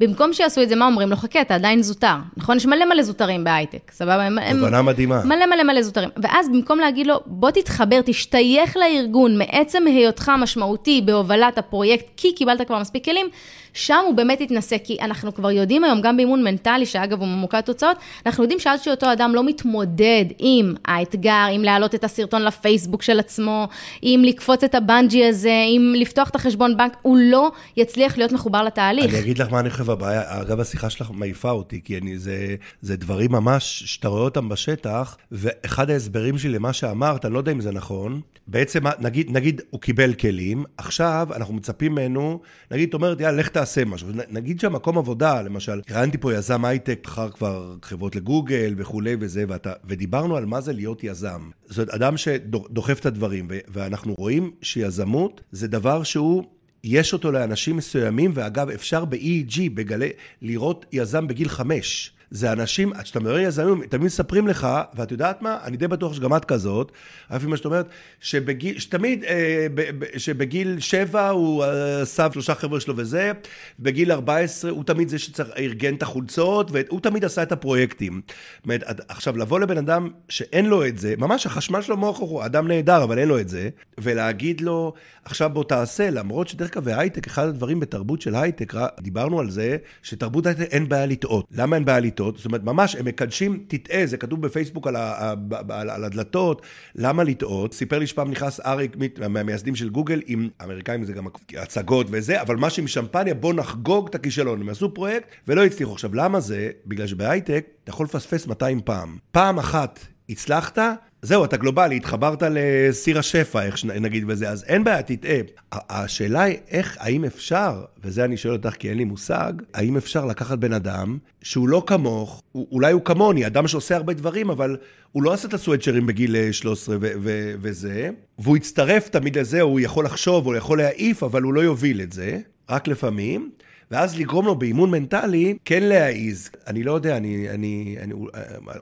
במקום 0.00 0.32
שיעשו 0.32 0.62
את 0.62 0.68
זה, 0.68 0.76
מה 0.76 0.86
אומרים 0.86 1.10
לו? 1.10 1.16
חכה, 1.16 1.40
אתה 1.40 1.54
עדיין 1.54 1.82
זוטר. 1.82 2.16
נכון? 2.36 2.56
יש 2.56 2.66
מלא 2.66 2.84
מלא 2.84 3.02
זוטרים 3.02 3.44
בהייטק, 3.44 3.90
סבבה? 3.90 4.28
תובנה 4.52 4.82
מדהימה. 4.82 5.24
מלא 5.24 5.46
מלא 5.46 5.62
מלא 5.62 5.82
זוטרים. 5.82 6.08
ואז 6.22 6.48
במקום 6.48 6.78
להגיד 6.78 7.06
לו, 7.06 7.20
בוא 7.26 7.50
תתחבר, 7.50 8.00
תשתייך 8.04 8.76
לארגון 8.76 9.38
מעצם 9.38 9.86
היותך 9.86 10.32
משמעותי 10.38 11.02
בהובלת 11.04 11.58
הפרויקט, 11.58 12.06
כי 12.16 12.34
קיבלת 12.34 12.66
כבר 12.66 12.78
מספיק 12.78 13.04
כלים, 13.04 13.26
שם 13.72 13.99
הוא 14.06 14.14
באמת 14.14 14.40
יתנסה, 14.40 14.78
כי 14.78 14.96
אנחנו 15.00 15.34
כבר 15.34 15.50
יודעים 15.50 15.84
היום, 15.84 16.00
גם 16.00 16.16
באימון 16.16 16.44
מנטלי, 16.44 16.86
שאגב 16.86 17.20
הוא 17.20 17.28
ממוקד 17.28 17.60
תוצאות, 17.60 17.96
אנחנו 18.26 18.44
יודעים 18.44 18.60
שעד 18.60 18.82
שאותו 18.82 19.12
אדם 19.12 19.34
לא 19.34 19.44
מתמודד 19.44 20.24
עם 20.38 20.74
האתגר, 20.84 21.46
עם 21.52 21.62
להעלות 21.62 21.94
את 21.94 22.04
הסרטון 22.04 22.42
לפייסבוק 22.42 23.02
של 23.02 23.18
עצמו, 23.18 23.68
עם 24.02 24.24
לקפוץ 24.24 24.64
את 24.64 24.74
הבנג'י 24.74 25.24
הזה, 25.24 25.64
עם 25.68 25.94
לפתוח 25.96 26.28
את 26.28 26.36
החשבון 26.36 26.76
בנק, 26.76 26.96
הוא 27.02 27.18
לא 27.20 27.50
יצליח 27.76 28.18
להיות 28.18 28.32
מחובר 28.32 28.62
לתהליך. 28.62 29.14
אני 29.14 29.20
אגיד 29.20 29.38
לך 29.38 29.52
מה 29.52 29.60
אני 29.60 29.70
חושב 29.70 29.90
הבעיה, 29.90 30.40
אגב, 30.40 30.60
השיחה 30.60 30.90
שלך 30.90 31.10
מעיפה 31.14 31.50
אותי, 31.50 31.80
כי 31.84 31.98
אני, 31.98 32.18
זה, 32.18 32.54
זה 32.82 32.96
דברים 32.96 33.32
ממש 33.32 33.82
שאתה 33.86 34.08
רואה 34.08 34.22
אותם 34.22 34.48
בשטח, 34.48 35.16
ואחד 35.32 35.90
ההסברים 35.90 36.38
שלי 36.38 36.50
למה 36.50 36.72
שאמרת, 36.72 37.24
אני 37.24 37.34
לא 37.34 37.38
יודע 37.38 37.52
אם 37.52 37.60
זה 37.60 37.72
נכון, 37.72 38.20
בעצם, 38.46 38.82
נגיד, 38.98 39.30
נגיד 39.30 39.60
הוא 39.70 39.80
קיבל 39.80 40.14
כלים, 40.14 40.64
עכשיו 40.76 41.28
אנחנו 41.36 41.54
מצפים 41.54 41.92
ממנו, 41.92 42.40
נגיד, 42.70 42.88
את 42.88 42.94
אומרת, 42.94 43.20
יאללה, 43.20 43.36
לך 43.36 43.48
תעשה 43.48 43.84
משהו. 43.90 44.08
נגיד 44.30 44.60
שהמקום 44.60 44.98
עבודה, 44.98 45.42
למשל, 45.42 45.80
ראיינתי 45.90 46.18
פה 46.18 46.34
יזם 46.34 46.64
הייטק, 46.64 47.02
אחר 47.06 47.30
כבר 47.30 47.76
חברות 47.82 48.16
לגוגל 48.16 48.74
וכולי 48.76 49.16
וזה, 49.20 49.44
ואתה, 49.48 49.72
ודיברנו 49.84 50.36
על 50.36 50.46
מה 50.46 50.60
זה 50.60 50.72
להיות 50.72 51.04
יזם. 51.04 51.50
זאת 51.68 51.88
אדם 51.88 52.16
שדוחף 52.16 53.00
את 53.00 53.06
הדברים, 53.06 53.48
ואנחנו 53.68 54.14
רואים 54.18 54.50
שיזמות 54.62 55.40
זה 55.52 55.68
דבר 55.68 56.02
שהוא... 56.02 56.44
יש 56.84 57.12
אותו 57.12 57.32
לאנשים 57.32 57.76
מסוימים, 57.76 58.30
ואגב, 58.34 58.70
אפשר 58.70 59.04
ב-EEG, 59.04 59.60
בגלי, 59.74 60.10
לראות 60.42 60.86
יזם 60.92 61.26
בגיל 61.26 61.48
חמש. 61.48 62.12
זה 62.30 62.52
אנשים, 62.52 62.92
כשאתה 63.02 63.20
מדבר 63.20 63.38
יזמים, 63.38 63.86
תמיד 63.86 64.04
מספרים 64.04 64.48
לך, 64.48 64.68
ואת 64.94 65.10
יודעת 65.12 65.42
מה? 65.42 65.58
אני 65.64 65.76
די 65.76 65.88
בטוח 65.88 66.14
שגם 66.14 66.36
את 66.36 66.44
כזאת, 66.44 66.92
אף 67.36 67.44
מה 67.44 67.56
שאת 67.56 67.64
אומרת, 67.64 67.86
שבגיל, 68.20 68.78
שתמיד, 68.78 69.24
אה, 69.24 69.66
ב, 69.74 69.82
ב, 69.98 70.18
שבגיל 70.18 70.80
שבע 70.80 71.28
הוא 71.28 71.64
עשה 72.02 72.26
אה, 72.26 72.32
שלושה 72.32 72.54
חבר'ה 72.54 72.80
שלו 72.80 72.96
וזה, 72.96 73.32
בגיל 73.80 74.12
14 74.12 74.70
הוא 74.70 74.84
תמיד 74.84 75.08
זה 75.08 75.18
שארגן 75.18 75.94
את 75.94 76.02
החולצות, 76.02 76.70
והוא 76.72 77.00
תמיד 77.00 77.24
עשה 77.24 77.42
את 77.42 77.52
הפרויקטים. 77.52 78.20
אומרת, 78.64 78.82
עכשיו, 79.08 79.36
לבוא 79.36 79.60
לבן 79.60 79.78
אדם 79.78 80.08
שאין 80.28 80.66
לו 80.66 80.86
את 80.86 80.98
זה, 80.98 81.14
ממש 81.18 81.46
החשמל 81.46 81.82
שלו 81.82 81.96
מוח 81.96 82.18
הוא 82.18 82.44
אדם 82.44 82.68
נהדר, 82.68 83.04
אבל 83.04 83.18
אין 83.18 83.28
לו 83.28 83.38
את 83.40 83.48
זה, 83.48 83.68
ולהגיד 83.98 84.60
לו, 84.60 84.92
עכשיו 85.24 85.50
בוא 85.50 85.64
תעשה, 85.64 86.10
למרות 86.10 86.48
שדרך 86.48 86.76
אגב, 86.76 86.88
הייטק, 86.88 87.26
אחד 87.26 87.46
הדברים 87.48 87.80
בתרבות 87.80 88.20
של 88.20 88.34
הייטק, 88.34 88.74
דיברנו 89.00 89.40
על 89.40 89.50
זה, 89.50 89.76
שתרבות 90.02 90.46
הייטק 90.46 90.60
אין 90.60 90.88
בעיה 90.88 91.06
לטעות. 91.06 91.44
למה 91.52 91.76
אין 91.76 91.84
בעיה 91.84 92.00
לטעות? 92.00 92.19
לטעות? 92.20 92.36
זאת 92.36 92.46
אומרת, 92.46 92.64
ממש, 92.64 92.96
הם 92.96 93.04
מקדשים, 93.04 93.64
תטעה, 93.68 94.06
זה 94.06 94.16
כתוב 94.16 94.42
בפייסבוק 94.42 94.86
על, 94.86 94.96
ה, 94.96 95.34
על, 95.68 95.90
על 95.90 96.04
הדלתות, 96.04 96.62
למה 96.94 97.24
לטעות? 97.24 97.74
סיפר 97.74 97.98
לי 97.98 98.06
שפעם 98.06 98.30
נכנס 98.30 98.60
אריק, 98.60 98.96
מהמייסדים 99.28 99.74
של 99.74 99.88
גוגל, 99.88 100.20
עם 100.26 100.48
אמריקאים 100.64 101.04
זה 101.04 101.12
גם 101.12 101.26
הצגות 101.56 102.06
וזה, 102.10 102.42
אבל 102.42 102.56
משהו 102.56 102.82
עם 102.82 102.88
שמפניה, 102.88 103.34
בוא 103.34 103.54
נחגוג 103.54 104.08
את 104.08 104.14
הכישלון. 104.14 104.60
הם 104.60 104.68
עשו 104.68 104.94
פרויקט 104.94 105.26
ולא 105.48 105.64
הצליחו. 105.64 105.92
עכשיו, 105.92 106.14
למה 106.14 106.40
זה? 106.40 106.70
בגלל 106.86 107.06
שבהייטק 107.06 107.66
אתה 107.84 107.90
יכול 107.90 108.06
לפספס 108.06 108.46
200 108.46 108.80
פעם. 108.84 109.16
פעם 109.32 109.58
אחת 109.58 110.00
הצלחת, 110.28 110.78
זהו, 111.22 111.44
אתה 111.44 111.56
גלובלי, 111.56 111.96
התחברת 111.96 112.42
לסיר 112.50 113.18
השפע, 113.18 113.62
איך 113.62 113.84
נגיד 113.84 114.24
וזה, 114.26 114.48
אז 114.48 114.64
אין 114.64 114.84
בעיה, 114.84 115.02
תטעה. 115.02 115.38
השאלה 115.72 116.42
היא 116.42 116.56
איך, 116.70 116.96
האם 117.00 117.24
אפשר, 117.24 117.84
וזה 118.04 118.24
אני 118.24 118.36
שואל 118.36 118.54
אותך 118.54 118.74
כי 118.78 118.88
אין 118.88 118.96
לי 118.96 119.04
מושג, 119.04 119.52
האם 119.74 119.96
אפשר 119.96 120.24
לקחת 120.26 120.58
בן 120.58 120.72
אדם 120.72 121.18
שהוא 121.42 121.68
לא 121.68 121.82
כמוך, 121.86 122.42
אולי 122.54 122.92
הוא 122.92 123.04
כמוני, 123.04 123.46
אדם 123.46 123.68
שעושה 123.68 123.96
הרבה 123.96 124.12
דברים, 124.12 124.50
אבל 124.50 124.76
הוא 125.12 125.22
לא 125.22 125.32
עשה 125.32 125.48
את 125.48 125.54
הסוואצ'רים 125.54 126.06
בגיל 126.06 126.52
13 126.52 126.96
ו- 127.00 127.12
ו- 127.22 127.54
וזה, 127.60 128.10
והוא 128.38 128.56
יצטרף 128.56 129.08
תמיד 129.08 129.38
לזה, 129.38 129.60
הוא 129.60 129.80
יכול 129.80 130.04
לחשוב, 130.04 130.46
הוא 130.46 130.54
יכול 130.54 130.78
להעיף, 130.78 131.22
אבל 131.22 131.42
הוא 131.42 131.54
לא 131.54 131.60
יוביל 131.60 132.00
את 132.00 132.12
זה, 132.12 132.38
רק 132.70 132.88
לפעמים. 132.88 133.50
ואז 133.90 134.18
לגרום 134.18 134.46
לו 134.46 134.54
באימון 134.54 134.90
מנטלי 134.90 135.54
כן 135.64 135.82
להעיז. 135.82 136.50
אני 136.66 136.82
לא 136.82 136.92
יודע, 136.92 137.16
אני, 137.16 137.48
אני, 137.50 137.96
אני, 138.02 138.12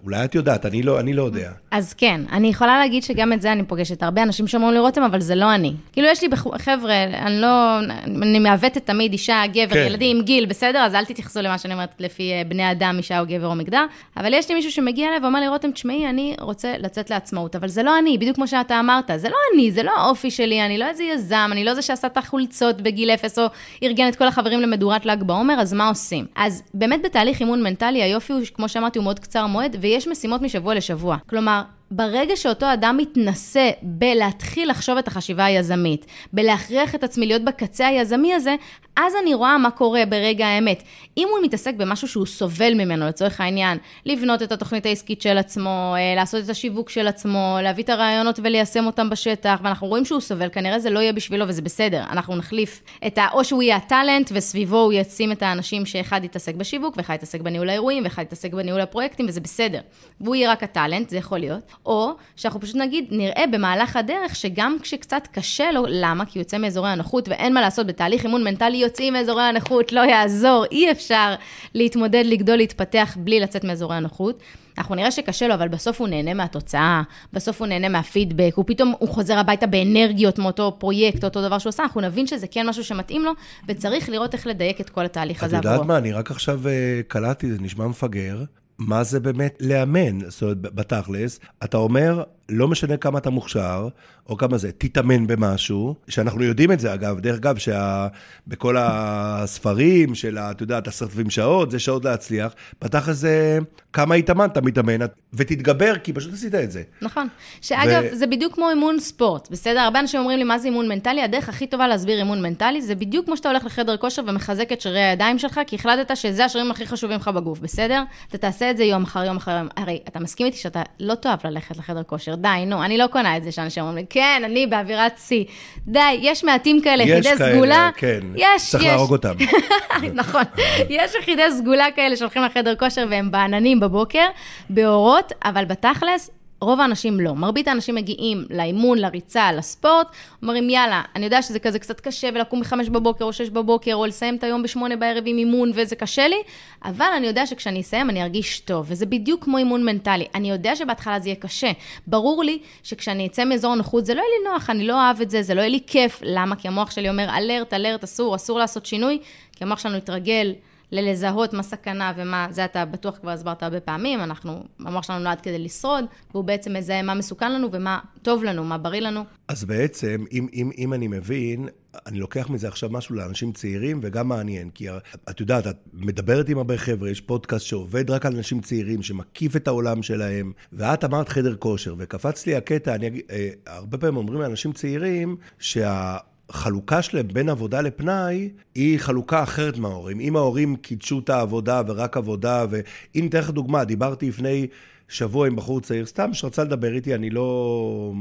אולי 0.05 0.25
את 0.25 0.35
יודעת, 0.35 0.67
אני 0.67 0.83
לא, 0.83 1.01
אני 1.01 1.13
לא 1.13 1.23
יודע. 1.23 1.51
אז 1.71 1.95
כן, 1.95 2.21
אני 2.33 2.49
יכולה 2.49 2.79
להגיד 2.79 3.03
שגם 3.03 3.33
את 3.33 3.43
זה 3.43 3.53
אני 3.53 3.65
פוגשת. 3.65 4.03
הרבה 4.03 4.23
אנשים 4.23 4.47
שאומרים 4.47 4.73
לי 4.73 4.79
רותם, 4.79 5.03
אבל 5.03 5.21
זה 5.21 5.35
לא 5.35 5.55
אני. 5.55 5.75
כאילו, 5.93 6.09
יש 6.09 6.23
לי, 6.23 6.29
בח... 6.29 6.47
חבר'ה, 6.59 7.05
אני 7.05 7.41
לא, 7.41 7.79
אני 8.05 8.39
מעוותת 8.39 8.87
תמיד 8.87 9.13
אישה, 9.13 9.43
גבר, 9.53 9.75
כן. 9.75 9.87
ילדים, 9.87 10.23
גיל, 10.23 10.47
בסדר? 10.47 10.79
אז 10.79 10.95
אל 10.95 11.05
תתייחסו 11.05 11.41
למה 11.43 11.59
שאני 11.59 11.75
אומרת 11.75 11.95
לפי 11.99 12.33
אה, 12.33 12.43
בני 12.49 12.71
אדם, 12.71 12.95
אישה 12.99 13.21
או 13.21 13.27
גבר 13.27 13.47
או 13.47 13.55
מגדר. 13.55 13.87
אבל 14.17 14.35
יש 14.35 14.49
לי 14.49 14.55
מישהו 14.55 14.73
שמגיע 14.73 15.09
אליי 15.09 15.19
ואומר 15.23 15.41
לי, 15.41 15.49
רותם, 15.49 15.71
תשמעי, 15.71 16.09
אני 16.09 16.37
רוצה 16.41 16.75
לצאת 16.79 17.11
לעצמאות, 17.11 17.57
אבל 17.57 17.69
זה 17.69 17.83
לא 17.83 17.99
אני, 17.99 18.19
בדיוק 18.19 18.37
כמו 18.37 18.49
שאתה 18.49 18.81
אמרת, 18.81 19.11
זה 19.17 19.29
לא 19.29 19.37
אני, 19.55 19.73
זה 19.73 19.83
לא 19.83 19.93
האופי 19.97 20.31
שלי, 20.31 20.67
אני 20.67 20.79
לא 20.79 20.89
איזה 20.89 21.05
יזם, 21.05 21.49
אני 21.53 21.65
לא 21.65 21.75
זה 21.75 21.83
שעשה 21.83 22.07
את 22.07 22.17
החולצות 22.17 22.81
בגיל 22.81 23.11
אפס, 23.11 23.39
או 23.39 23.47
ארגן 23.83 24.09
את 24.09 24.17
כל 24.17 24.27
החברים 24.27 24.61
למדורה 24.61 24.98
לקראת 24.99 25.19
ל"ג 25.19 25.23
בעומר, 25.23 25.61
אז 25.61 25.73
מה 25.73 25.89
עושים? 25.89 26.27
אז 26.37 26.63
באמת 26.75 27.01
בתהליך 27.05 27.41
אימון 27.41 27.63
מנטלי, 27.63 28.03
היופי 28.03 28.33
הוא, 28.33 28.43
כמו 28.55 28.69
שאמרתי, 28.69 28.99
הוא 28.99 29.05
מאוד 29.05 29.19
קצר 29.19 29.47
מועד, 29.47 29.77
ויש 29.81 30.09
משימות 30.09 30.43
משבוע 30.43 30.75
לשבוע. 30.75 31.17
כלומר, 31.29 31.63
ברגע 31.91 32.37
שאותו 32.37 32.73
אדם 32.73 32.97
מתנסה 32.97 33.71
בלהתחיל 33.83 34.71
לחשוב 34.71 34.99
את 34.99 35.09
החשיבה 35.09 35.45
היזמית, 35.45 36.07
בלהכריח 36.33 36.95
את 36.95 37.05
עצמי 37.05 37.27
להיות 37.27 37.45
בקצה 37.45 37.87
היזמי 37.87 38.35
הזה, 38.35 38.55
אז 38.97 39.13
אני 39.23 39.35
רואה 39.35 39.59
מה 39.59 39.71
קורה 39.71 40.07
ברגע 40.07 40.47
האמת. 40.47 40.83
אם 41.17 41.29
הוא 41.31 41.45
מתעסק 41.45 41.75
במשהו 41.75 42.09
שהוא 42.09 42.27
סובל 42.27 42.75
ממנו, 42.75 43.07
לצורך 43.07 43.41
העניין, 43.41 43.79
לבנות 44.07 44.43
את 44.43 44.53
התוכנית 44.53 44.87
העסקית 44.87 45.23
של 45.23 45.39
עצמו, 45.39 45.95
אה, 45.97 46.15
לעשות 46.17 46.45
את 46.45 46.51
השיווק 46.51 46.91
של 46.91 47.09
עצמו, 47.09 47.59
להביא 47.63 47.85
את 47.85 47.89
הרעיונות 47.89 48.41
וליישם 48.43 48.87
אותם 48.87 49.11
בשטח, 49.11 49.61
ואנחנו 49.63 49.87
רואים 49.87 50.05
שהוא 50.05 50.21
סובל, 50.21 50.49
כנראה 50.49 50.79
זה 50.79 50.91
לא 50.91 50.99
יהיה 50.99 51.13
בשבילו 51.13 51.49
וזה 51.49 51.63
בסדר. 51.63 52.03
אנחנו 52.11 52.37
נחליף 52.37 52.83
את 53.07 53.19
ה... 53.19 53.27
או 53.33 53.45
שהוא 53.45 53.63
יהיה 53.63 53.77
הטאלנט, 53.77 54.31
וסביבו 54.35 54.81
הוא 54.81 54.93
ישים 54.93 55.33
את 55.33 55.43
האנשים 55.43 55.87
שאחד 55.87 56.25
יתעסק 56.25 56.55
בשיווק, 56.55 56.97
ואחד 56.97 57.15
יתעסק 57.15 57.41
בניהול 57.41 57.69
האירועים, 57.69 58.05
ואחד 58.05 58.23
יתעסק 58.23 58.53
בניהול 58.53 58.81
הפרויקטים, 58.81 59.27
וזה 59.29 59.41
בסדר. 59.41 59.81
והוא 60.21 60.35
יהיה 60.35 60.53
רק 60.53 60.63
הטאלנט, 60.63 61.11
זה 61.11 61.17
יכול 61.17 61.39
להיות. 61.39 61.73
או 61.87 62.13
שאנחנו 62.37 62.61
פשוט 62.61 62.77
נגיד, 62.77 63.05
נראה 63.11 63.45
במהלך 63.53 63.97
הדרך 63.97 64.37
שגם 64.37 64.77
כשקצת 64.83 65.29
קשה 65.33 65.73
לו, 65.73 65.85
למה? 65.89 66.25
כי 66.25 66.39
הוא 66.39 66.41
יוצא 66.41 66.59
מאזורי 66.59 66.91
הנוחות 66.91 67.29
ואין 67.29 67.55
מה 67.55 67.61
לעשות, 67.61 67.87
בתהליך 67.87 68.25
אימון 68.25 68.45
מנטלי 68.45 68.77
יוצאים 68.77 69.13
מאזורי 69.13 69.43
הנוחות, 69.43 69.93
לא 69.93 70.01
יעזור, 70.01 70.65
אי 70.71 70.91
אפשר 70.91 71.35
להתמודד, 71.75 72.25
לגדול, 72.27 72.57
להתפתח 72.57 73.17
בלי 73.21 73.41
לצאת 73.41 73.65
מאזורי 73.65 73.97
הנוחות. 73.97 74.43
אנחנו 74.79 74.95
נראה 74.95 75.11
שקשה 75.11 75.49
לו, 75.49 75.55
אבל 75.55 75.69
בסוף 75.69 76.01
הוא 76.01 76.09
נהנה 76.09 76.35
מהתוצאה, 76.35 77.03
בסוף 77.33 77.61
הוא 77.61 77.69
נהנה 77.69 77.89
מהפידבק, 77.89 78.53
הוא 78.55 78.65
פתאום, 78.69 78.95
הוא 78.99 79.09
חוזר 79.09 79.39
הביתה 79.39 79.67
באנרגיות 79.67 80.39
מאותו 80.39 80.77
פרויקט, 80.79 81.25
אותו 81.25 81.43
דבר 81.43 81.59
שהוא 81.59 81.71
עושה, 81.71 81.83
אנחנו 81.83 82.01
נבין 82.01 82.27
שזה 82.27 82.47
כן 82.51 82.69
משהו 82.69 82.85
שמתאים 82.85 83.25
לו, 83.25 83.33
וצריך 83.69 84.09
לראות 84.09 84.35
איך 84.35 84.47
לדייק 84.47 84.81
את 84.81 84.91
כל 84.91 85.05
התהליך 85.05 85.43
הזה 85.43 85.59
עבורו. 85.59 85.75
את 85.75 85.75
יודעת 85.75 85.89
מה, 85.89 85.99
אני 85.99 86.13
רק 86.13 86.31
עכשיו 86.31 86.61
uh, 86.65 86.69
קלטתי, 87.09 87.53
זה 87.53 87.59
נשמע 87.61 87.87
מפגר. 87.87 88.45
מה 88.79 89.05
זה 89.05 89.21
באמת 89.21 89.59
לאמן, 89.61 90.31
זאת 90.31 90.43
אומרת, 90.43 90.61
בתכלס, 90.61 91.41
אתה 91.65 91.77
אומר, 91.77 92.23
לא 92.49 92.69
משנה 92.69 92.97
כמה 92.97 93.19
אתה 93.19 93.31
מוכשר, 93.31 93.89
או 94.29 94.37
כמה 94.37 94.59
זה, 94.59 94.73
תתאמן 94.73 95.27
במשהו, 95.27 95.95
שאנחנו 96.09 96.43
יודעים 96.43 96.73
את 96.73 96.81
זה 96.81 96.95
אגב, 96.95 97.21
דרך 97.21 97.37
אגב, 97.37 97.57
שבכל 97.59 98.77
הספרים 98.79 100.15
של, 100.15 100.39
אתה 100.39 100.63
יודע, 100.63 100.81
עשרת 100.87 101.11
אלפים 101.11 101.31
שעות, 101.31 101.71
זה 101.71 101.79
שעות 101.79 102.05
להצליח, 102.05 102.53
פתח 102.79 103.09
איזה, 103.09 103.59
כמה 103.93 104.15
התאמנת, 104.15 104.59
מתאמן, 104.59 105.07
ותתגבר, 105.33 105.99
כי 105.99 106.13
פשוט 106.13 106.33
עשית 106.33 106.55
את 106.55 106.71
זה. 106.71 106.83
נכון. 107.03 107.29
שאגב, 107.61 108.03
ו... 108.13 108.17
זה 108.17 108.27
בדיוק 108.27 108.55
כמו 108.55 108.71
אימון 108.71 109.01
ספורט, 109.01 109.49
בסדר? 109.51 109.81
הרבה 109.81 110.01
אנשים 110.01 110.21
אומרים 110.21 110.39
לי, 110.39 110.45
מה 110.45 110.59
זה 110.59 110.69
אימון 110.69 110.89
מנטלי? 110.89 111.23
הדרך 111.23 111.49
הכי 111.49 111.67
טובה 111.67 111.89
להסביר 111.89 112.19
אימון 112.19 112.43
מנטלי, 112.43 112.83
זה 112.83 112.95
בדיוק 112.95 113.27
כמו 113.27 113.37
שאתה 113.37 113.49
הולך 113.49 113.65
לחדר 113.65 113.97
כושר 113.97 114.23
ומחזק 114.27 114.73
את 114.73 114.81
שרירי 114.81 115.05
הידיים 115.05 115.39
שלך, 115.39 115.61
כי 115.67 115.77
החלטת 115.77 116.17
שזה 116.17 116.45
השרירים 116.45 116.71
הכי 116.71 116.87
חשובים 116.87 117.17
לך 117.17 117.29
בגוף, 117.29 117.59
בסדר? 117.59 118.03
אתה 118.29 118.39
תעשה 118.39 118.68
את 118.71 118.77
זה 118.77 118.85
יום 118.85 119.03
אחר 119.03 119.25
יום 119.25 119.37
אחר 119.37 119.51
יום. 119.51 119.69
הרי, 119.77 119.99
אתה 120.09 120.21
מסכים 120.21 120.47
איתי 120.47 120.57
שאתה 120.57 120.83
לא 121.01 121.15
תאהב 121.15 121.39
ללכת 121.45 121.77
לחדר 121.77 122.03
כושר, 122.03 122.35
די, 122.35 122.65
נו, 122.67 122.85
אני 122.85 122.99
לא 122.99 123.07
קונה 123.07 123.37
את 123.37 123.45
זה 123.45 123.53
שאנשים 123.53 123.83
אומרים 123.83 123.99
לי, 123.99 124.07
כן, 124.11 124.43
אני 124.45 124.67
באווירת 124.67 125.19
שיא. 125.19 125.45
די, 125.87 126.19
יש 126.21 126.45
מעטים 126.45 126.81
כאלה, 126.81 127.03
יחידי 127.03 127.37
כאלה, 127.37 127.53
סגולה. 127.55 127.91
כן, 127.97 128.21
יש, 128.37 128.71
צריך 128.71 128.85
יש. 128.85 128.91
להרוג 128.91 129.13
אותם. 129.13 129.35
נכון, 130.15 130.43
יש 130.89 131.15
יחידי 131.15 131.43
סגולה 131.51 131.87
כאלה 131.97 132.17
שהולכים 132.17 132.43
לחדר 132.43 132.75
כושר 132.77 133.07
והם 133.11 133.31
בעננים 133.31 133.81
בבוקר, 133.81 134.27
באורות, 134.71 135.33
אבל 135.45 135.65
בתכלס, 135.65 136.31
רוב 136.61 136.81
האנשים 136.81 137.21
לא. 137.21 137.35
מרבית 137.35 137.69
האנשים 137.69 137.95
מגיעים 137.95 138.45
לאימון, 138.51 138.99
לריצה, 138.99 139.53
לספורט, 139.53 140.07
אומרים, 140.43 140.71
יאללה, 140.71 141.03
אני 141.17 141.25
יודע 141.25 141.43
שזה 141.43 141.59
כזה 141.59 141.79
קצת 141.79 142.01
קשה 142.01 142.29
ולקום 142.35 142.61
מחמש 142.61 142.89
בבוקר 142.89 143.25
או 143.25 143.33
שש 143.33 143.49
בבוקר, 143.49 143.95
או 143.95 144.07
לסיים 144.07 144.37
את 144.37 144.45
היום 144.45 144.63
בשמונה 144.63 144.97
בערב 144.97 145.25
עם 145.27 145.39
אימון 145.39 145.71
וזה 145.75 145.97
קשה 145.97 146.29
לי, 146.29 146.37
אבל 146.85 147.07
אני 147.17 147.27
יודע 147.27 147.47
שכשאני 147.47 147.81
אסיים 147.81 148.11
אני 148.11 148.23
ארגיש 148.23 148.61
טוב, 148.61 148.87
וזה 148.89 149.07
בדיוק 149.07 149.45
כמו 149.45 149.59
אימון 149.59 149.85
מנטלי. 149.85 150.27
אני 150.35 150.51
יודע 150.51 150.77
שבהתחלה 150.77 151.21
זה 151.21 151.29
יהיה 151.29 151.37
קשה. 151.37 151.71
ברור 152.07 152.45
לי 152.45 152.59
שכשאני 152.83 153.27
אצא 153.27 153.45
מאזור 153.45 153.73
הנוחות 153.73 154.07
זה 154.07 154.15
לא 154.15 154.21
יהיה 154.21 154.31
לי 154.39 154.53
נוח, 154.53 154.71
אני 154.71 154.87
לא 154.87 154.95
אוהב 154.95 155.21
את 155.21 155.31
זה, 155.31 155.43
זה 155.43 155.55
לא 155.55 155.61
יהיה 155.61 155.71
לי 155.71 155.81
כיף. 155.87 156.21
למה? 156.23 156.57
כי 156.57 156.69
המוח 156.69 156.91
שלי 156.91 157.09
אומר, 157.09 157.37
אלרט, 157.37 157.75
אלרט, 157.75 158.05
אסור, 158.05 158.37
אסור 158.37 158.59
לעשות 158.59 158.87
שינוי, 158.87 159.19
כי 159.57 159.65
המוח 159.65 159.79
שלנו 159.79 159.97
יתרגל 159.97 160.55
ללזהות 160.93 161.53
מה 161.53 161.63
סכנה 161.63 162.13
ומה, 162.17 162.47
זה 162.51 162.65
אתה 162.65 162.85
בטוח 162.85 163.19
כבר 163.19 163.31
הסברת 163.31 163.63
הרבה 163.63 163.81
פעמים, 163.81 164.21
אנחנו, 164.21 164.65
המוח 164.81 165.05
שלנו 165.05 165.19
נועד 165.19 165.41
כדי 165.41 165.59
לשרוד, 165.59 166.05
והוא 166.31 166.45
בעצם 166.45 166.73
מזהה 166.73 167.03
מה 167.03 167.15
מסוכן 167.15 167.53
לנו 167.53 167.69
ומה 167.73 167.99
טוב 168.23 168.45
לנו, 168.45 168.65
מה 168.65 168.79
בריא 168.79 169.01
לנו. 169.01 169.25
אז 169.49 169.65
בעצם, 169.65 170.25
אם, 170.33 170.47
אם, 170.53 170.71
אם 170.79 170.95
אני 170.95 171.09
מבין, 171.09 171.69
אני 172.07 172.21
לוקח 172.21 172.51
מזה 172.51 172.69
עכשיו 172.69 172.91
משהו 172.91 173.15
לאנשים 173.15 173.53
צעירים 173.53 174.01
וגם 174.03 174.29
מעניין, 174.29 174.71
כי 174.71 174.87
את 175.31 175.41
יודעת, 175.41 175.67
את 175.67 175.77
מדברת 175.93 176.49
עם 176.49 176.59
הרבה 176.59 176.79
חבר'ה, 176.79 177.11
יש 177.11 177.21
פודקאסט 177.21 177.67
שעובד 177.67 178.11
רק 178.11 178.27
על 178.27 178.37
אנשים 178.37 178.61
צעירים, 178.61 179.03
שמקיף 179.03 179.57
את 179.57 179.69
העולם 179.69 180.03
שלהם, 180.03 180.53
ואת 180.73 181.05
אמרת 181.05 181.29
חדר 181.29 181.57
כושר, 181.57 181.95
וקפץ 181.99 182.47
לי 182.47 182.57
הקטע, 182.57 182.95
אני, 182.95 183.21
אה, 183.31 183.51
הרבה 183.67 183.99
פעמים 183.99 184.17
אומרים 184.17 184.41
לאנשים 184.41 184.73
צעירים, 184.73 185.37
שה... 185.59 186.17
החלוקה 186.51 187.03
שלהם 187.03 187.29
בין 187.33 187.49
עבודה 187.49 187.81
לפנאי 187.81 188.51
היא 188.75 188.99
חלוקה 188.99 189.43
אחרת 189.43 189.79
מההורים. 189.79 190.21
אם 190.21 190.37
ההורים 190.37 190.77
קידשו 190.77 191.19
את 191.19 191.31
העבודה 191.31 191.83
ורק 191.87 192.17
עבודה, 192.17 192.67
ואם 192.71 193.27
אתן 193.27 193.39
לך 193.39 193.51
דוגמה, 193.51 193.85
דיברתי 193.85 194.29
לפני 194.29 194.67
שבוע 195.09 195.47
עם 195.47 195.57
בחור 195.57 195.81
צעיר, 195.81 196.07
סתם 196.07 196.35
שרצה 196.35 196.65
לדבר 196.65 196.95
איתי, 196.95 197.15
אני 197.15 197.31
לא, 197.31 198.13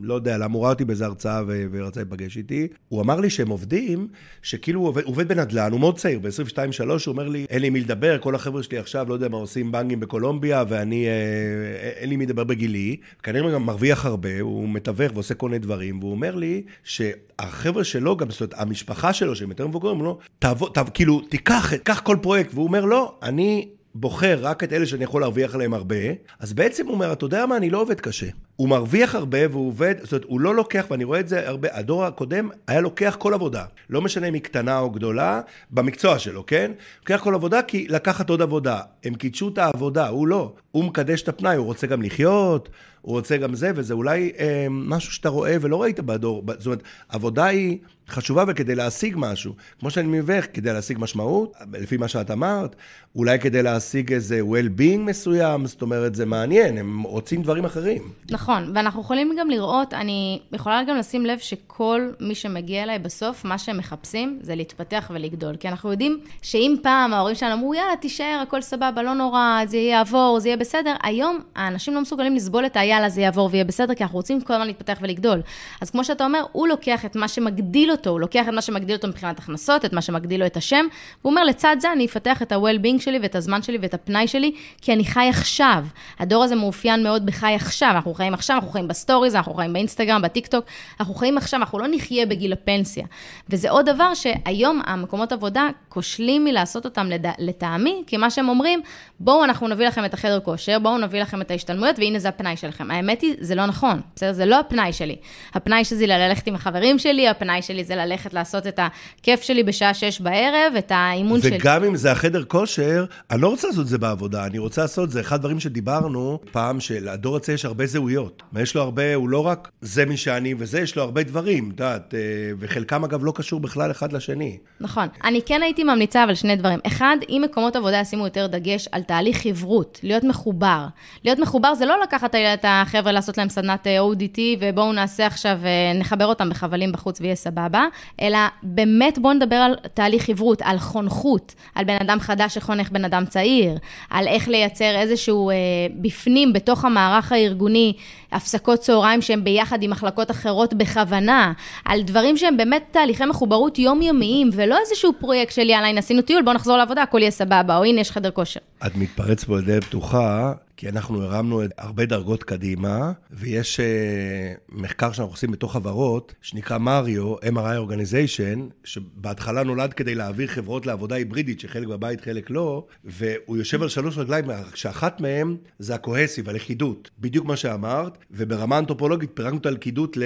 לא 0.00 0.14
יודע 0.14 0.38
למה, 0.38 0.54
הוא 0.54 0.62
ראה 0.62 0.70
אותי 0.70 0.84
באיזה 0.84 1.04
הרצאה 1.04 1.42
ו- 1.46 1.66
ורצה 1.72 2.00
להיפגש 2.00 2.36
איתי. 2.36 2.68
הוא 2.88 3.00
אמר 3.00 3.20
לי 3.20 3.30
שהם 3.30 3.48
עובדים, 3.48 4.08
שכאילו 4.42 4.80
הוא 4.80 4.88
עובד, 4.88 5.04
עובד 5.04 5.28
בנדל"ן, 5.28 5.72
הוא 5.72 5.80
מאוד 5.80 5.98
צעיר, 5.98 6.18
ב-22-3, 6.18 6.88
הוא 6.88 6.98
אומר 7.06 7.28
לי, 7.28 7.46
אין 7.50 7.62
לי 7.62 7.70
מי 7.70 7.80
לדבר, 7.80 8.18
כל 8.18 8.34
החבר'ה 8.34 8.62
שלי 8.62 8.78
עכשיו, 8.78 9.08
לא 9.08 9.14
יודע 9.14 9.28
מה, 9.28 9.36
עושים 9.36 9.72
בנקים 9.72 10.00
בקולומביה, 10.00 10.64
ואני, 10.68 11.06
אה, 11.06 11.90
אין 11.96 12.08
לי 12.08 12.16
מי 12.16 12.26
לדבר 12.26 12.44
בגילי. 12.44 12.96
כנראה 13.22 13.52
גם 13.52 13.66
מרוויח 13.66 14.06
הרבה, 14.06 14.40
הוא 14.40 14.68
מתווך 14.68 15.12
ועושה 15.14 15.34
כל 15.34 15.48
מיני 15.48 15.58
דברים, 15.58 15.98
והוא 15.98 16.10
אומר 16.10 16.34
לי 16.34 16.62
שהחבר'ה 16.84 17.84
שלו, 17.84 18.16
גם, 18.16 18.30
זאת 18.30 18.40
אומרת, 18.40 18.54
המשפחה 18.56 19.12
שלו, 19.12 19.36
שהם 19.36 19.50
יותר 19.50 19.66
מבוגרים, 19.66 20.02
לא, 20.02 20.18
תעבוד, 20.38 20.70
תעב, 20.74 20.90
כאילו, 20.94 21.20
תיקח, 21.20 21.70
תיקח 21.74 22.00
כל 22.00 22.16
פרויקט, 22.22 22.54
והוא 22.54 22.66
אומר, 22.66 22.84
לא, 22.84 23.14
אני... 23.22 23.68
בוחר 23.94 24.38
רק 24.42 24.64
את 24.64 24.72
אלה 24.72 24.86
שאני 24.86 25.04
יכול 25.04 25.20
להרוויח 25.20 25.54
עליהם 25.54 25.74
הרבה, 25.74 25.96
אז 26.40 26.52
בעצם 26.52 26.86
הוא 26.86 26.94
אומר, 26.94 27.12
אתה 27.12 27.24
יודע 27.24 27.46
מה, 27.46 27.56
אני 27.56 27.70
לא 27.70 27.80
עובד 27.80 28.00
קשה. 28.00 28.26
הוא 28.56 28.68
מרוויח 28.68 29.14
הרבה 29.14 29.38
והוא 29.50 29.68
עובד, 29.68 29.94
זאת 30.02 30.12
אומרת, 30.12 30.24
הוא 30.28 30.40
לא 30.40 30.54
לוקח, 30.54 30.86
ואני 30.90 31.04
רואה 31.04 31.20
את 31.20 31.28
זה 31.28 31.48
הרבה, 31.48 31.68
הדור 31.72 32.04
הקודם 32.04 32.48
היה 32.66 32.80
לוקח 32.80 33.16
כל 33.18 33.34
עבודה. 33.34 33.64
לא 33.90 34.02
משנה 34.02 34.26
אם 34.26 34.34
היא 34.34 34.42
קטנה 34.42 34.78
או 34.78 34.90
גדולה, 34.90 35.40
במקצוע 35.70 36.18
שלו, 36.18 36.46
כן? 36.46 36.72
לוקח 37.00 37.20
כל 37.24 37.34
עבודה 37.34 37.62
כי 37.62 37.86
לקחת 37.88 38.30
עוד 38.30 38.42
עבודה. 38.42 38.80
הם 39.04 39.14
קידשו 39.14 39.48
את 39.48 39.58
העבודה, 39.58 40.08
הוא 40.08 40.26
לא. 40.28 40.52
הוא 40.70 40.84
מקדש 40.84 41.22
את 41.22 41.28
הפנאי, 41.28 41.56
הוא 41.56 41.66
רוצה 41.66 41.86
גם 41.86 42.02
לחיות, 42.02 42.68
הוא 43.00 43.12
רוצה 43.16 43.36
גם 43.36 43.54
זה, 43.54 43.72
וזה 43.74 43.94
אולי 43.94 44.32
אה, 44.38 44.66
משהו 44.70 45.12
שאתה 45.12 45.28
רואה 45.28 45.56
ולא 45.60 45.82
ראית 45.82 46.00
בדור. 46.00 46.42
זאת 46.58 46.66
אומרת, 46.66 46.82
עבודה 47.08 47.44
היא 47.44 47.78
חשובה 48.08 48.44
וכדי 48.48 48.74
להשיג 48.74 49.14
משהו. 49.18 49.52
כמו 49.80 49.90
שאני 49.90 50.18
מבין, 50.18 50.40
כדי 50.52 50.72
להשיג 50.72 50.96
משמעות, 51.00 51.52
לפי 51.72 51.96
מה 51.96 52.08
שאת 52.08 52.30
אמרת, 52.30 52.76
אולי 53.16 53.38
כדי 53.38 53.62
להשיג 53.62 54.12
איזה 54.12 54.40
well-being 54.40 54.98
מסוים, 54.98 55.66
זאת 55.66 55.82
אומרת, 55.82 56.14
זה 56.14 56.26
מעניין, 56.26 56.78
הם 56.78 57.02
רוצים 57.02 57.42
דברים 57.42 57.64
אחרים. 57.64 58.02
נכון, 58.30 58.72
ואנחנו 58.74 59.00
יכולים 59.00 59.36
גם 59.38 59.50
לראות, 59.50 59.94
אני 59.94 60.40
יכולה 60.52 60.82
גם 60.84 60.96
לשים 60.96 61.26
לב 61.26 61.38
שכל 61.38 62.10
מי 62.20 62.34
שמגיע 62.34 62.82
אליי 62.82 62.98
בסוף, 62.98 63.44
מה 63.44 63.58
שהם 63.58 63.78
מחפשים 63.78 64.38
זה 64.42 64.54
להתפתח 64.54 65.10
ולגדול. 65.14 65.56
כי 65.56 65.68
אנחנו 65.68 65.90
יודעים 65.90 66.20
שאם 66.42 66.76
פעם 66.82 67.14
ההורים 67.14 67.34
שלנו 67.34 67.54
אמרו, 67.54 67.74
יאללה, 67.74 67.96
תישאר, 68.00 68.40
הכל 68.42 68.62
סבבה, 68.62 69.02
לא 69.02 69.14
נורא, 69.14 69.60
זה 69.66 69.76
יעבור, 69.76 70.38
זה 70.40 70.48
יהיה 70.48 70.56
בסדר, 70.56 70.94
היום 71.02 71.40
האנשים 71.56 71.94
לא 71.94 72.00
מסוגלים 72.00 72.36
לסבול 72.36 72.66
את 72.66 72.76
היאללה, 72.76 73.08
זה 73.08 73.20
יעבור 73.20 73.48
ויהיה 73.52 73.64
בסדר, 73.64 73.94
כי 73.94 74.02
אנחנו 74.02 74.16
רוצים 74.16 74.40
כל 74.40 74.54
הזמן 74.54 74.66
להתפתח 74.66 74.98
ולגדול. 75.02 75.42
אז 75.80 75.90
כמו 75.90 76.04
שאתה 76.04 76.24
אומר, 76.24 76.42
הוא 76.52 76.68
לוקח 76.68 77.04
את 77.04 77.16
מה 77.16 77.28
שמגדיל 77.28 77.93
אותו, 77.94 78.10
הוא 78.10 78.20
לוקח 78.20 78.48
את 78.48 78.52
מה 78.52 78.62
שמגדיל 78.62 78.96
אותו 78.96 79.08
מבחינת 79.08 79.38
הכנסות, 79.38 79.84
את 79.84 79.92
מה 79.92 80.02
שמגדיל 80.02 80.40
לו 80.40 80.46
את 80.46 80.56
השם, 80.56 80.86
והוא 81.20 81.30
אומר, 81.30 81.44
לצד 81.44 81.76
זה 81.80 81.92
אני 81.92 82.06
אפתח 82.06 82.42
את 82.42 82.52
ה-well-being 82.52 83.00
שלי 83.00 83.18
ואת 83.22 83.34
הזמן 83.34 83.62
שלי 83.62 83.78
ואת 83.80 83.94
הפנאי 83.94 84.28
שלי, 84.28 84.52
כי 84.82 84.92
אני 84.92 85.04
חי 85.04 85.26
עכשיו. 85.30 85.84
הדור 86.18 86.44
הזה 86.44 86.56
מאופיין 86.56 87.02
מאוד 87.02 87.26
בחי 87.26 87.54
עכשיו, 87.54 87.90
אנחנו 87.90 88.14
חיים 88.14 88.34
עכשיו, 88.34 88.56
אנחנו 88.56 88.70
חיים 88.70 88.88
בסטוריז, 88.88 89.34
אנחנו 89.34 89.54
חיים 89.54 89.72
באינסטגרם, 89.72 90.22
בטיקטוק, 90.22 90.64
אנחנו 91.00 91.14
חיים 91.14 91.38
עכשיו, 91.38 91.60
אנחנו 91.60 91.78
לא 91.78 91.86
נחיה 91.90 92.26
בגיל 92.26 92.52
הפנסיה. 92.52 93.06
וזה 93.48 93.70
עוד 93.70 93.86
דבר 93.90 94.14
שהיום 94.14 94.80
המקומות 94.86 95.32
עבודה 95.32 95.68
כושלים 95.88 96.44
מלעשות 96.44 96.84
אותם 96.84 97.08
לטעמי, 97.38 98.02
כי 98.06 98.16
מה 98.16 98.30
שהם 98.30 98.48
אומרים, 98.48 98.80
בואו 99.20 99.44
אנחנו 99.44 99.68
נביא 99.68 99.86
לכם 99.86 100.04
את 100.04 100.14
החדר 100.14 100.40
כושר, 100.40 100.78
בואו 100.78 100.98
נביא 100.98 101.22
לכם 101.22 101.40
את 101.40 101.50
ההשתלמויות, 101.50 101.98
והנה 101.98 102.18
זה 102.18 102.28
הפנאי 102.28 102.56
שלכם. 102.56 102.90
האמת 102.90 103.20
היא, 103.20 103.34
זה 103.40 103.54
לא 103.54 103.66
נכון, 103.66 104.00
בסדר? 104.16 104.32
זה 104.32 104.46
לא 104.46 104.60
הפנאי 104.60 104.92
שלי. 104.92 105.16
הפנאי 105.54 105.84
שלי 105.84 106.06
ללכת 106.06 106.46
עם 106.46 106.54
החברים 106.54 106.98
שלי, 106.98 107.28
הפנאי 107.28 107.62
שלי 107.62 107.83
זה 107.84 107.96
ללכת 107.96 108.34
לעשות 108.34 108.66
את 108.66 108.80
הכיף 109.18 109.42
שלי 109.42 109.62
בשעה 109.62 109.94
שש 109.94 110.20
בערב, 110.20 110.72
את 110.78 110.92
האימון 110.94 111.38
וגם 111.38 111.48
שלי. 111.48 111.58
וגם 111.60 111.84
אם 111.84 111.96
זה 111.96 112.12
החדר 112.12 112.44
כושר, 112.44 113.04
אני 113.30 113.40
לא 113.40 113.48
רוצה 113.48 113.68
לעשות 113.68 113.82
את 113.82 113.88
זה 113.88 113.98
בעבודה, 113.98 114.46
אני 114.46 114.58
רוצה 114.58 114.82
לעשות 114.82 115.04
את 115.04 115.10
זה. 115.10 115.20
אחד 115.20 115.36
הדברים 115.36 115.60
שדיברנו 115.60 116.38
פעם, 116.52 116.80
שלדור 116.80 117.36
הצעיר 117.36 117.54
יש 117.54 117.64
הרבה 117.64 117.86
זהויות. 117.86 118.42
יש 118.56 118.74
לו 118.74 118.82
הרבה, 118.82 119.14
הוא 119.14 119.28
לא 119.28 119.46
רק 119.46 119.70
זה 119.80 120.06
מי 120.06 120.16
שאני 120.16 120.54
וזה, 120.58 120.80
יש 120.80 120.96
לו 120.96 121.02
הרבה 121.02 121.22
דברים, 121.22 121.64
את 121.74 121.80
יודעת, 121.80 122.14
אה, 122.14 122.20
וחלקם 122.58 123.04
אגב 123.04 123.24
לא 123.24 123.32
קשור 123.36 123.60
בכלל 123.60 123.90
אחד 123.90 124.12
לשני. 124.12 124.58
נכון. 124.80 125.08
אני 125.24 125.42
כן 125.46 125.62
הייתי 125.62 125.84
ממליצה 125.84 126.24
אבל 126.24 126.34
שני 126.34 126.56
דברים. 126.56 126.78
אחד, 126.86 127.16
אם 127.28 127.42
מקומות 127.44 127.76
עבודה 127.76 128.00
ישימו 128.00 128.24
יותר 128.24 128.46
דגש 128.46 128.88
על 128.92 129.02
תהליך 129.02 129.42
חברות, 129.42 130.00
להיות 130.02 130.24
מחובר. 130.24 130.86
להיות 131.24 131.38
מחובר 131.38 131.74
זה 131.74 131.86
לא 131.86 131.96
לקחת 132.02 132.34
את 132.34 132.64
החבר'ה 132.68 133.12
לעשות 133.12 133.38
להם 133.38 133.48
סדנת 133.48 133.86
אה, 133.86 133.98
ODT, 134.00 134.38
ובואו 134.60 134.92
נעשה 134.92 135.26
עכשיו, 135.26 135.58
אה, 135.64 135.98
נחבר 135.98 136.26
אותם 136.26 136.50
בחבלים 136.50 136.92
בחוץ 136.92 137.20
ויהיה 137.20 137.34
סבבה, 137.34 137.73
אלא 138.22 138.38
באמת 138.62 139.18
בואו 139.18 139.32
נדבר 139.32 139.56
על 139.56 139.76
תהליך 139.94 140.22
חברות, 140.22 140.62
על 140.62 140.78
חונכות, 140.78 141.54
על 141.74 141.84
בן 141.84 141.96
אדם 142.00 142.20
חדש 142.20 142.54
שחונך 142.54 142.90
בן 142.90 143.04
אדם 143.04 143.24
צעיר, 143.26 143.78
על 144.10 144.28
איך 144.28 144.48
לייצר 144.48 144.96
איזשהו 144.96 145.50
אה, 145.50 145.54
בפנים, 146.00 146.52
בתוך 146.52 146.84
המערך 146.84 147.32
הארגוני, 147.32 147.92
הפסקות 148.34 148.80
צהריים 148.80 149.22
שהן 149.22 149.44
ביחד 149.44 149.82
עם 149.82 149.90
מחלקות 149.90 150.30
אחרות 150.30 150.74
בכוונה, 150.74 151.52
על 151.84 152.02
דברים 152.02 152.36
שהם 152.36 152.56
באמת 152.56 152.84
תהליכי 152.90 153.24
מחוברות 153.24 153.78
יומיומיים, 153.78 154.50
ולא 154.52 154.78
איזשהו 154.80 155.12
פרויקט 155.20 155.52
של 155.52 155.70
יאללה, 155.70 155.88
הנה 155.88 155.98
עשינו 155.98 156.22
טיול, 156.22 156.42
בואו 156.42 156.54
נחזור 156.54 156.76
לעבודה, 156.76 157.02
הכל 157.02 157.18
יהיה 157.18 157.30
סבבה, 157.30 157.76
או 157.76 157.84
הנה 157.84 158.00
יש 158.00 158.10
חדר 158.10 158.30
כושר. 158.30 158.60
את 158.86 158.96
מתפרץ 158.96 159.44
פה 159.44 159.58
לדלת 159.58 159.84
פתוחה, 159.84 160.52
כי 160.76 160.88
אנחנו 160.88 161.22
הרמנו 161.22 161.62
הרבה 161.78 162.06
דרגות 162.06 162.42
קדימה, 162.42 163.12
ויש 163.30 163.80
uh, 163.80 164.60
מחקר 164.68 165.12
שאנחנו 165.12 165.32
עושים 165.32 165.50
בתוך 165.50 165.72
חברות, 165.72 166.34
שנקרא 166.42 166.78
מריו, 166.78 167.36
MRI 167.36 167.88
Organization, 167.88 168.58
שבהתחלה 168.84 169.62
נולד 169.62 169.92
כדי 169.92 170.14
להעביר 170.14 170.46
חברות 170.46 170.86
לעבודה 170.86 171.14
היברידית, 171.14 171.60
שחלק 171.60 171.88
בבית, 171.88 172.20
חלק 172.20 172.50
לא, 172.50 172.86
והוא 173.04 173.56
יושב 173.56 173.82
על 173.82 173.88
שלוש 173.88 174.18
רגליים, 174.18 174.44
שאחת 174.74 175.20
מהן 175.20 175.56
זה 175.78 175.94
הקוהסיב, 175.94 176.48
הלכידות, 176.48 177.10
בדיוק 177.18 177.46
מה 177.46 177.56
שאמרת, 177.56 178.18
וברמה 178.30 178.78
אנתרופולוגית 178.78 179.30
פירקנו 179.34 179.58
את 179.58 179.66
הלכידות 179.66 180.16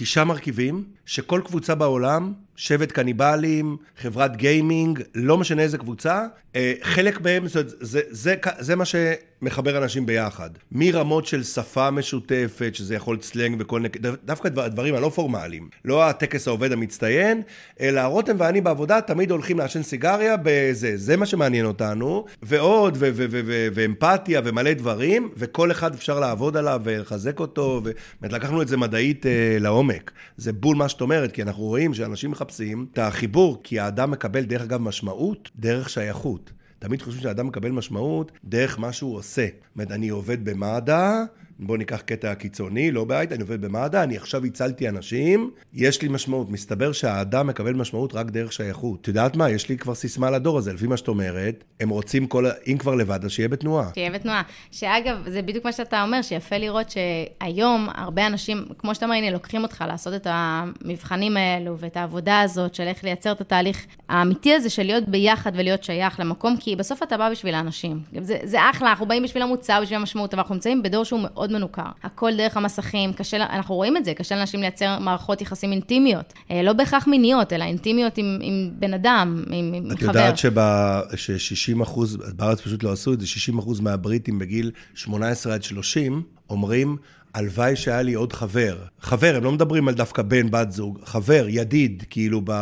לתשעה 0.00 0.24
מרכיבים, 0.24 0.84
שכל 1.06 1.40
קבוצה 1.44 1.74
בעולם 1.74 2.32
שבט 2.58 2.92
קניבלים, 2.92 3.76
חברת 3.98 4.36
גיימינג, 4.36 5.02
לא 5.14 5.38
משנה 5.38 5.62
איזה 5.62 5.78
קבוצה, 5.78 6.26
אה, 6.56 6.72
חלק 6.82 7.20
מהם, 7.20 7.48
זה, 7.48 7.62
זה, 7.66 8.00
זה, 8.10 8.34
זה 8.58 8.76
מה 8.76 8.84
שמחבר 8.84 9.78
אנשים 9.78 10.06
ביחד. 10.06 10.50
מרמות 10.72 11.26
של 11.26 11.42
שפה 11.42 11.90
משותפת, 11.90 12.74
שזה 12.74 12.94
יכול 12.94 13.14
להיות 13.14 13.24
סלנג 13.24 13.56
וכל 13.58 13.80
נק... 13.80 13.96
דווקא 14.24 14.48
הדברים 14.56 14.94
הלא 14.94 15.08
פורמליים. 15.08 15.68
לא 15.84 16.08
הטקס 16.08 16.48
העובד 16.48 16.72
המצטיין, 16.72 17.42
אלא 17.80 18.00
רותם 18.00 18.36
ואני 18.38 18.60
בעבודה 18.60 19.00
תמיד 19.00 19.30
הולכים 19.30 19.58
לעשן 19.58 19.82
סיגריה 19.82 20.36
בזה, 20.42 20.96
זה 20.96 21.16
מה 21.16 21.26
שמעניין 21.26 21.66
אותנו, 21.66 22.24
ועוד, 22.42 22.96
ו- 22.96 23.10
ו- 23.14 23.26
ו- 23.30 23.40
ו- 23.46 23.68
ואמפתיה 23.74 24.40
ומלא 24.44 24.72
דברים, 24.72 25.28
וכל 25.36 25.70
אחד 25.70 25.94
אפשר 25.94 26.20
לעבוד 26.20 26.56
עליו 26.56 26.80
ולחזק 26.84 27.40
אותו, 27.40 27.80
ובאמת 27.84 28.32
לקחנו 28.32 28.62
את 28.62 28.68
זה 28.68 28.76
מדעית 28.76 29.26
אה, 29.26 29.56
לעומק. 29.88 30.12
זה 30.36 30.52
בול 30.52 30.76
מה 30.76 30.88
שאת 30.88 31.00
אומרת, 31.00 31.32
כי 31.32 31.42
אנחנו 31.42 31.62
רואים 31.62 31.94
שאנשים 31.94 32.30
מחפשים 32.30 32.86
את 32.92 32.98
החיבור, 32.98 33.60
כי 33.62 33.80
האדם 33.80 34.10
מקבל, 34.10 34.44
דרך 34.44 34.62
אגב, 34.62 34.80
משמעות 34.80 35.50
דרך 35.56 35.90
שייכות. 35.90 36.52
תמיד 36.78 37.02
חושבים 37.02 37.22
שהאדם 37.22 37.46
מקבל 37.46 37.70
משמעות 37.70 38.32
דרך 38.44 38.78
מה 38.78 38.92
שהוא 38.92 39.16
עושה. 39.16 39.46
זאת 39.46 39.74
אומרת, 39.74 39.92
אני 39.92 40.08
עובד 40.08 40.44
במד"א, 40.44 41.24
בואו 41.60 41.78
ניקח 41.78 42.00
קטע 42.00 42.34
קיצוני, 42.34 42.90
לא 42.90 43.04
בהייטק, 43.04 43.32
אני 43.32 43.42
עובד 43.42 43.60
במד"א, 43.60 44.02
אני 44.02 44.16
עכשיו 44.16 44.44
הצלתי 44.44 44.88
אנשים, 44.88 45.50
יש 45.74 46.02
לי 46.02 46.08
משמעות. 46.08 46.50
מסתבר 46.50 46.92
שהאדם 46.92 47.46
מקבל 47.46 47.72
משמעות 47.72 48.14
רק 48.14 48.30
דרך 48.30 48.52
שייכות. 48.52 49.00
את 49.00 49.08
יודעת 49.08 49.36
מה? 49.36 49.50
יש 49.50 49.68
לי 49.68 49.76
כבר 49.76 49.94
סיסמה 49.94 50.30
לדור 50.30 50.58
הזה, 50.58 50.72
לפי 50.72 50.86
מה 50.86 50.96
שאת 50.96 51.08
אומרת, 51.08 51.64
הם 51.80 51.88
רוצים 51.88 52.26
כל, 52.26 52.46
אם 52.66 52.76
כבר 52.78 52.94
לבד, 52.94 53.24
אז 53.24 53.30
שיהיה 53.30 53.48
בתנועה. 53.48 53.90
שיהיה 53.94 54.10
בתנועה. 54.10 54.42
שאגב, 54.70 55.16
זה 55.26 55.42
בדיוק 55.42 55.64
מה 55.64 55.72
שאתה 55.72 56.02
אומר, 56.02 56.22
שיפה 56.22 56.56
לראות 56.56 56.86
שהיום 56.90 57.88
הרבה 57.94 58.26
אנשים, 58.26 58.64
כמו 58.78 58.94
שאתה 58.94 59.06
אומר, 59.06 59.16
הנה, 59.16 59.30
לוקחים 59.30 59.62
אותך 59.62 59.84
לעשות 59.88 60.14
את 60.14 60.26
המבחנים 60.30 61.36
האלו 61.36 61.78
ואת 61.78 61.96
העבודה 61.96 62.40
הזאת 62.40 62.74
של 62.74 62.82
איך 62.82 63.04
לייצר 63.04 63.32
את 63.32 63.40
התהליך 63.40 63.86
האמיתי 64.08 64.54
הזה 64.54 64.70
של 64.70 64.82
להיות 64.82 65.08
ביחד 65.08 65.52
ולהיות 65.54 65.84
שייך 65.84 66.20
למקום, 66.20 66.56
כי 66.60 66.76
בסוף 66.76 67.02
אתה 67.02 67.16
בא 67.16 67.30
בשביל 67.30 67.54
האנשים. 67.54 68.00
זה, 68.20 68.36
זה 68.44 68.70
אחלה, 68.70 68.90
אנחנו 68.90 69.06
באים 69.06 69.22
בשביל 69.22 69.42
המוצר, 69.42 69.78
בשביל 69.82 69.98
המשמעות, 69.98 70.34
אבל 70.34 70.40
אנחנו 70.40 70.54
מאוד 71.48 71.58
מנוכר. 71.58 71.90
הכל 72.02 72.36
דרך 72.36 72.56
המסכים, 72.56 73.12
קשה, 73.12 73.36
אנחנו 73.36 73.74
רואים 73.74 73.96
את 73.96 74.04
זה, 74.04 74.14
קשה 74.14 74.36
לאנשים 74.36 74.60
לייצר 74.60 74.98
מערכות 74.98 75.40
יחסים 75.42 75.72
אינטימיות. 75.72 76.32
אה, 76.50 76.62
לא 76.62 76.72
בהכרח 76.72 77.06
מיניות, 77.06 77.52
אלא 77.52 77.64
אינטימיות 77.64 78.18
עם, 78.18 78.38
עם 78.42 78.70
בן 78.78 78.94
אדם, 78.94 79.44
עם, 79.50 79.72
עם 79.74 79.90
את 79.92 79.98
חבר. 79.98 80.10
את 80.10 80.14
יודעת 80.14 80.38
ש-60 81.14 81.82
אחוז, 81.82 82.16
בארץ 82.36 82.60
פשוט 82.60 82.82
לא 82.82 82.92
עשו 82.92 83.12
את 83.12 83.20
זה, 83.20 83.26
60 83.26 83.58
אחוז 83.58 83.80
מהבריטים 83.80 84.38
בגיל 84.38 84.70
18 84.94 85.54
עד 85.54 85.62
30, 85.62 86.22
אומרים, 86.50 86.96
הלוואי 87.34 87.76
שהיה 87.76 88.02
לי 88.02 88.14
עוד 88.14 88.32
חבר. 88.32 88.78
חבר, 89.00 89.36
הם 89.36 89.44
לא 89.44 89.52
מדברים 89.52 89.88
על 89.88 89.94
דווקא 89.94 90.22
בן, 90.22 90.50
בת 90.50 90.72
זוג, 90.72 90.98
חבר, 91.04 91.44
ידיד, 91.48 92.04
כאילו, 92.10 92.40
ב... 92.44 92.52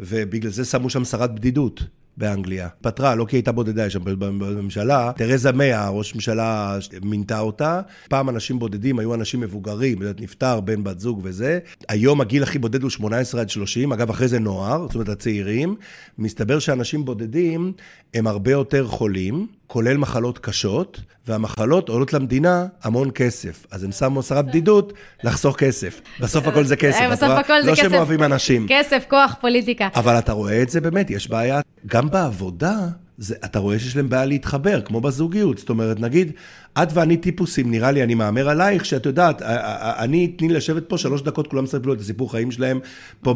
ובגלל 0.00 0.50
זה 0.50 0.64
שמו 0.64 0.90
שם 0.90 1.04
שרת 1.04 1.34
בדידות. 1.34 1.82
באנגליה. 2.16 2.68
פטרה, 2.80 3.14
לא 3.14 3.24
כי 3.24 3.36
הייתה 3.36 3.52
בודדה, 3.52 3.86
יש 3.86 3.92
שם 3.92 4.04
בממשלה. 4.04 5.12
תרזה 5.16 5.52
מאה, 5.52 5.88
ראש 5.88 6.14
ממשלה 6.14 6.78
מינתה 7.02 7.40
אותה. 7.40 7.80
פעם 8.08 8.28
אנשים 8.28 8.58
בודדים 8.58 8.98
היו 8.98 9.14
אנשים 9.14 9.40
מבוגרים, 9.40 9.98
נפטר 10.20 10.60
בן 10.60 10.84
בת 10.84 11.00
זוג 11.00 11.20
וזה. 11.22 11.58
היום 11.88 12.20
הגיל 12.20 12.42
הכי 12.42 12.58
בודד 12.58 12.82
הוא 12.82 12.90
18 12.90 13.40
עד 13.40 13.50
30, 13.50 13.92
אגב, 13.92 14.10
אחרי 14.10 14.28
זה 14.28 14.38
נוער, 14.38 14.82
זאת 14.86 14.94
אומרת, 14.94 15.08
הצעירים. 15.08 15.76
מסתבר 16.18 16.58
שאנשים 16.58 17.04
בודדים 17.04 17.72
הם 18.14 18.26
הרבה 18.26 18.50
יותר 18.50 18.86
חולים. 18.86 19.46
כולל 19.72 19.96
מחלות 19.96 20.38
קשות, 20.38 21.00
והמחלות 21.26 21.88
עולות 21.88 22.12
למדינה 22.12 22.66
המון 22.82 23.10
כסף. 23.14 23.66
אז 23.70 23.84
הם 23.84 23.92
שמו 23.92 24.22
שרת 24.22 24.46
בדידות 24.46 24.92
לחסוך 25.24 25.56
כסף. 25.56 26.00
בסוף 26.20 26.46
הכל 26.46 26.64
זה 26.64 26.76
כסף. 26.76 27.04
בסוף 27.12 27.28
הכל 27.28 27.62
זה 27.62 27.70
כסף. 27.70 27.82
לא 27.82 27.88
שהם 27.88 27.94
אוהבים 27.94 28.22
אנשים. 28.22 28.66
כסף, 28.68 29.04
כוח, 29.10 29.36
פוליטיקה. 29.40 29.88
אבל 29.94 30.18
אתה 30.18 30.32
רואה 30.32 30.62
את 30.62 30.70
זה 30.70 30.80
באמת, 30.80 31.10
יש 31.10 31.28
בעיה. 31.28 31.60
גם 31.86 32.10
בעבודה, 32.10 32.76
זה, 33.18 33.34
אתה 33.44 33.58
רואה 33.58 33.78
שיש 33.78 33.96
להם 33.96 34.08
בעיה 34.08 34.24
להתחבר, 34.24 34.80
כמו 34.80 35.00
בזוגיות. 35.00 35.58
זאת 35.58 35.68
אומרת, 35.68 36.00
נגיד, 36.00 36.32
את 36.82 36.88
ואני 36.94 37.16
טיפוסים, 37.16 37.70
נראה 37.70 37.90
לי, 37.90 38.02
אני 38.02 38.14
מהמר 38.14 38.48
עלייך, 38.48 38.84
שאת 38.84 39.06
יודעת, 39.06 39.42
אני, 39.42 40.28
תני 40.28 40.48
לי 40.48 40.54
לשבת 40.54 40.88
פה 40.88 40.98
שלוש 40.98 41.22
דקות, 41.22 41.46
כולם 41.46 41.64
מספרים 41.64 41.94
את 41.94 42.00
הסיפור 42.00 42.30
חיים 42.30 42.50
שלהם 42.50 42.80
פה 43.22 43.34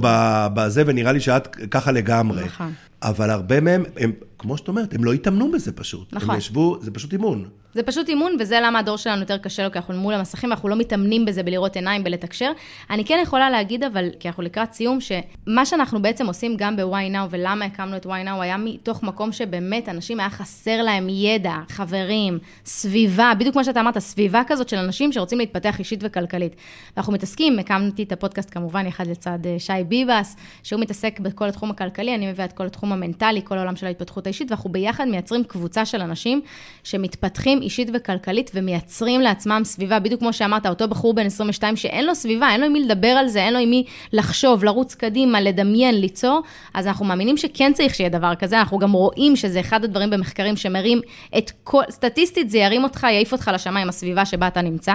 בזה, 0.55 0.83
ונראה 0.87 1.13
לי 1.13 1.21
שאת 1.21 1.57
ככה 1.71 1.93
לגמרי. 1.93 2.45
נכון. 2.45 2.73
אבל 3.03 3.31
הרבה 3.31 3.61
מהם, 3.61 3.85
הם, 3.97 4.13
כמו 4.39 4.57
שאת 4.57 4.69
אומרת, 4.69 4.95
הם 4.95 5.05
לא 5.05 5.13
התאמנו 5.13 5.53
בזה 5.53 5.73
פשוט. 5.73 6.13
נכון. 6.13 6.31
הם 6.31 6.39
ישבו, 6.39 6.79
זה 6.81 6.91
פשוט 6.91 7.13
אימון. 7.13 7.49
זה 7.75 7.83
פשוט 7.83 8.09
אימון, 8.09 8.37
וזה 8.41 8.59
למה 8.63 8.79
הדור 8.79 8.97
שלנו 8.97 9.21
יותר 9.21 9.39
קשה 9.39 9.65
לו, 9.65 9.73
כי 9.73 9.79
אנחנו 9.79 9.95
מול 9.95 10.15
המסכים, 10.15 10.53
אנחנו 10.53 10.69
לא 10.69 10.77
מתאמנים 10.77 11.25
בזה 11.25 11.43
בלראות 11.43 11.77
עיניים, 11.77 12.05
בלתקשר. 12.05 12.53
אני 12.91 13.05
כן 13.05 13.19
יכולה 13.23 13.51
להגיד, 13.51 13.85
אבל, 13.85 14.09
כי 14.21 14.29
אנחנו 14.29 14.43
לקראת 14.43 14.73
סיום, 14.73 14.99
שמה 15.01 15.67
שאנחנו 15.67 16.03
בעצם 16.03 16.27
עושים 16.27 16.57
גם 16.57 16.77
ב-why 16.77 17.15
now, 17.15 17.29
ולמה 17.31 17.65
הקמנו 17.65 17.97
את 17.97 18.07
why 18.07 18.27
now, 18.27 18.41
היה 18.41 18.57
מתוך 18.57 19.03
מקום 19.03 19.33
שבאמת 19.33 19.89
אנשים, 19.89 20.21
היה 20.21 20.31
חסר 20.31 20.83
להם 20.83 21.09
ידע, 21.09 21.57
חברים, 21.69 22.39
סביבה, 22.65 23.24
בדיוק 23.39 23.53
כמו 23.53 23.65
שאתה 23.65 23.81
אמרת, 23.81 23.99
סביבה 23.99 24.43
כזאת 24.47 24.69
של 24.69 24.77
אנשים 24.77 25.13
שרוצים 25.13 25.39
להתפתח 25.39 25.79
אישית 25.79 26.01
וכלכלית. 26.03 26.57
ואנחנו 26.97 27.13
מתעסקים, 27.13 27.59
הקמתי 27.59 28.03
את 28.03 28.13
הפודקאסט 28.13 28.51
כמובן 28.51 28.87
יחד 28.87 29.07
לצד 29.07 29.39
אה, 29.47 29.57
שי 29.59 29.73
ביבס, 29.89 30.37
שהוא 30.63 30.81
מתעסק 30.81 31.21
בכל 31.21 31.49
התחום 31.49 31.71
הכלכלי, 31.71 32.15
אני 32.15 32.31
מביאה 32.31 32.45
את 32.45 32.53
כל 32.53 32.67
התחום 32.67 32.93
המנטלי, 32.93 33.41
כל 33.45 33.59
העולם 33.59 33.77
של 33.77 33.87
ההתפתחות 33.87 34.27
האישית, 34.27 34.51
ואנחנו 34.51 34.73
ביחד 34.73 35.09
מייצרים 35.09 35.45
קבוצה 35.45 35.85
של 35.85 36.01
אנשים 36.01 36.41
שמתפתחים 36.85 37.63
אישית 37.63 37.91
וכלכלית 37.95 38.51
ומייצרים 38.55 39.21
לעצמם 39.21 39.63
סביבה, 39.65 39.99
בדיוק 39.99 40.21
כמו 40.21 40.33
שאמרת, 40.33 40.67
אותו 40.67 40.89
בחור 40.89 41.15
בן 41.15 41.27
22 41.27 41.77
שאין 41.77 42.07
לו 42.07 42.15
סביבה, 42.15 42.51
אין 42.51 42.61
לו 42.61 42.67
עם 42.67 42.73
מי 42.73 42.81
לדבר 42.81 43.09
על 43.09 43.29
זה, 43.29 43.43
אין 43.43 43.55
לו 43.55 43.59
עם 43.61 43.71
מי 43.71 43.85
לחשוב, 44.13 44.65
לרוץ 44.65 44.95
קדימה, 44.95 45.41
לדמיין, 45.41 46.01
ליצור, 46.01 46.43
אז 46.75 46.87
אנחנו 46.87 47.05
מאמינים 47.05 47.37
שכן 47.37 47.73
צריך 47.73 47.95
שיהיה 47.95 48.11
דבר 48.11 48.35
כזה, 48.35 48.59
אנחנו 48.59 48.79
גם 48.79 48.93
רואים 48.93 49.37
שזה 49.37 49.61
אחד 49.61 49.85
הדברים 49.85 50.11
במחקרים 50.11 50.57
שמרים 50.57 51.01
את 51.39 51.51
כל, 51.65 51.83
סטטיסטית 51.91 52.51
זה 52.51 52.59
ירים 52.59 52.85
אותך, 52.85 53.07
יעיף 53.15 53.33
אותך 53.33 53.51
לשמיים, 53.55 53.89
הסביבה 53.89 54.27
שבה 54.27 54.47
אתה 54.47 54.63
נמצא. 54.63 54.95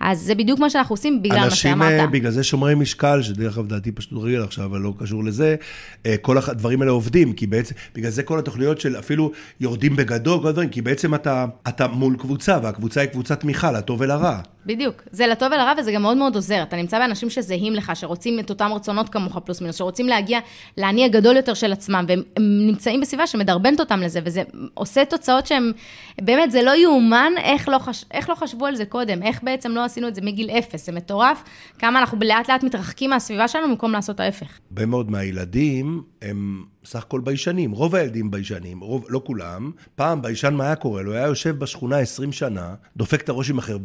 אז 0.00 0.20
זה 0.20 0.34
בדיוק 0.34 0.60
מה 0.60 0.70
שאנחנו 0.70 0.92
עושים 0.92 1.22
בגלל 1.22 1.44
מה 1.44 1.50
שאמרת. 1.50 1.92
אנשים 1.92 2.10
בגלל 2.10 2.30
זה 2.30 2.44
שומרי 2.44 2.74
משקל, 2.74 3.22
שדרך 3.22 3.58
אגב 3.58 3.68
דעתי 3.68 3.92
פשוט 3.92 4.12
רגל 4.22 4.42
עכשיו, 4.42 4.64
אבל 4.64 4.80
לא 4.80 4.92
קשור 4.98 5.24
לזה, 5.24 5.56
אה, 6.06 6.16
כל 6.16 6.38
הדברים 6.38 6.80
האלה 6.82 6.92
עובדים, 6.92 7.32
כי 7.32 7.46
בעצם, 7.46 7.74
בגלל 7.94 8.10
זה 8.10 8.22
כל 8.22 8.38
התוכניות 8.38 8.80
של 8.80 8.98
אפילו 8.98 9.30
יורדים 9.60 9.96
בגדול, 9.96 10.42
כל 10.42 10.48
הדברים, 10.48 10.68
כי 10.68 10.82
בעצם 10.82 11.14
אתה, 11.14 11.46
אתה 11.68 11.86
מול 11.86 12.16
קבוצה, 12.16 12.58
והקבוצה 12.62 13.00
היא 13.00 13.08
קבוצת 13.08 13.40
תמיכה, 13.40 13.72
לטוב 13.72 14.00
ולרע. 14.00 14.38
בדיוק. 14.66 15.02
זה 15.10 15.26
לטוב 15.26 15.48
ולרע, 15.52 15.72
וזה 15.78 15.92
גם 15.92 16.02
מאוד 16.02 16.16
מאוד 16.16 16.34
עוזר. 16.34 16.62
אתה 16.62 16.76
נמצא 16.76 16.98
באנשים 16.98 17.30
שזהים 17.30 17.74
לך, 17.74 17.92
שרוצים 17.94 18.40
את 18.40 18.50
אותם 18.50 18.70
רצונות 18.72 19.08
כמוך, 19.08 19.38
פלוס 19.38 19.60
מינוס, 19.60 19.76
שרוצים 19.76 20.08
להגיע 20.08 20.38
לאני 20.78 21.04
הגדול 21.04 21.36
יותר 21.36 21.54
של 21.54 21.72
עצמם, 21.72 22.04
והם 22.08 22.22
נמצאים 22.38 23.00
בסביבה 23.00 23.26
שמדרבנת 23.26 23.80
אותם 23.80 24.00
לזה, 24.00 24.20
וזה 24.24 24.42
עושה 24.74 25.04
תוצאות 25.04 25.46
שהן, 25.46 25.72
באמת, 26.20 26.50
זה 26.50 26.62
לא 26.62 26.76
יאומן 26.76 27.32
איך 27.42 27.68
לא, 27.68 27.78
חש... 27.78 28.04
איך 28.10 28.30
לא 28.30 28.34
חשבו 28.34 28.66
על 28.66 28.76
זה 28.76 28.84
קודם, 28.84 29.22
איך 29.22 29.42
בעצם 29.42 29.72
לא 29.72 29.84
עשינו 29.94 30.08
את 30.08 30.14
זה 30.14 30.20
מגיל 30.20 30.50
אפס, 30.50 30.86
זה 30.86 30.92
מטורף, 30.92 31.42
כמה 31.78 31.98
אנחנו 31.98 32.18
לאט 32.22 32.50
לאט 32.50 32.62
מתרחקים 32.62 33.10
מהסביבה 33.10 33.48
שלנו 33.48 33.68
במקום 33.68 33.92
לעשות 33.92 34.20
ההפך. 34.20 34.58
הרבה 34.70 34.86
מאוד 34.86 35.10
מהילדים 35.10 36.02
הם 36.22 36.64
סך 36.84 37.02
הכל 37.02 37.20
ביישנים, 37.20 37.70
רוב 37.70 37.94
הילדים 37.94 38.30
ביישנים, 38.30 38.80
רוב, 38.80 39.04
לא 39.08 39.22
כולם. 39.24 39.70
פעם 39.94 40.22
ביישן 40.22 40.54
מה 40.54 40.64
היה 40.64 40.76
קורה 40.76 41.02
לו? 41.02 41.12
היה 41.12 41.26
יושב 41.26 41.58
בשכונה 41.58 41.98
20 41.98 42.32
שנה, 42.32 42.74
דופק 42.96 43.20
את 43.22 43.28
הראש 43.28 43.50
עם 43.50 43.58
אחר, 43.58 43.78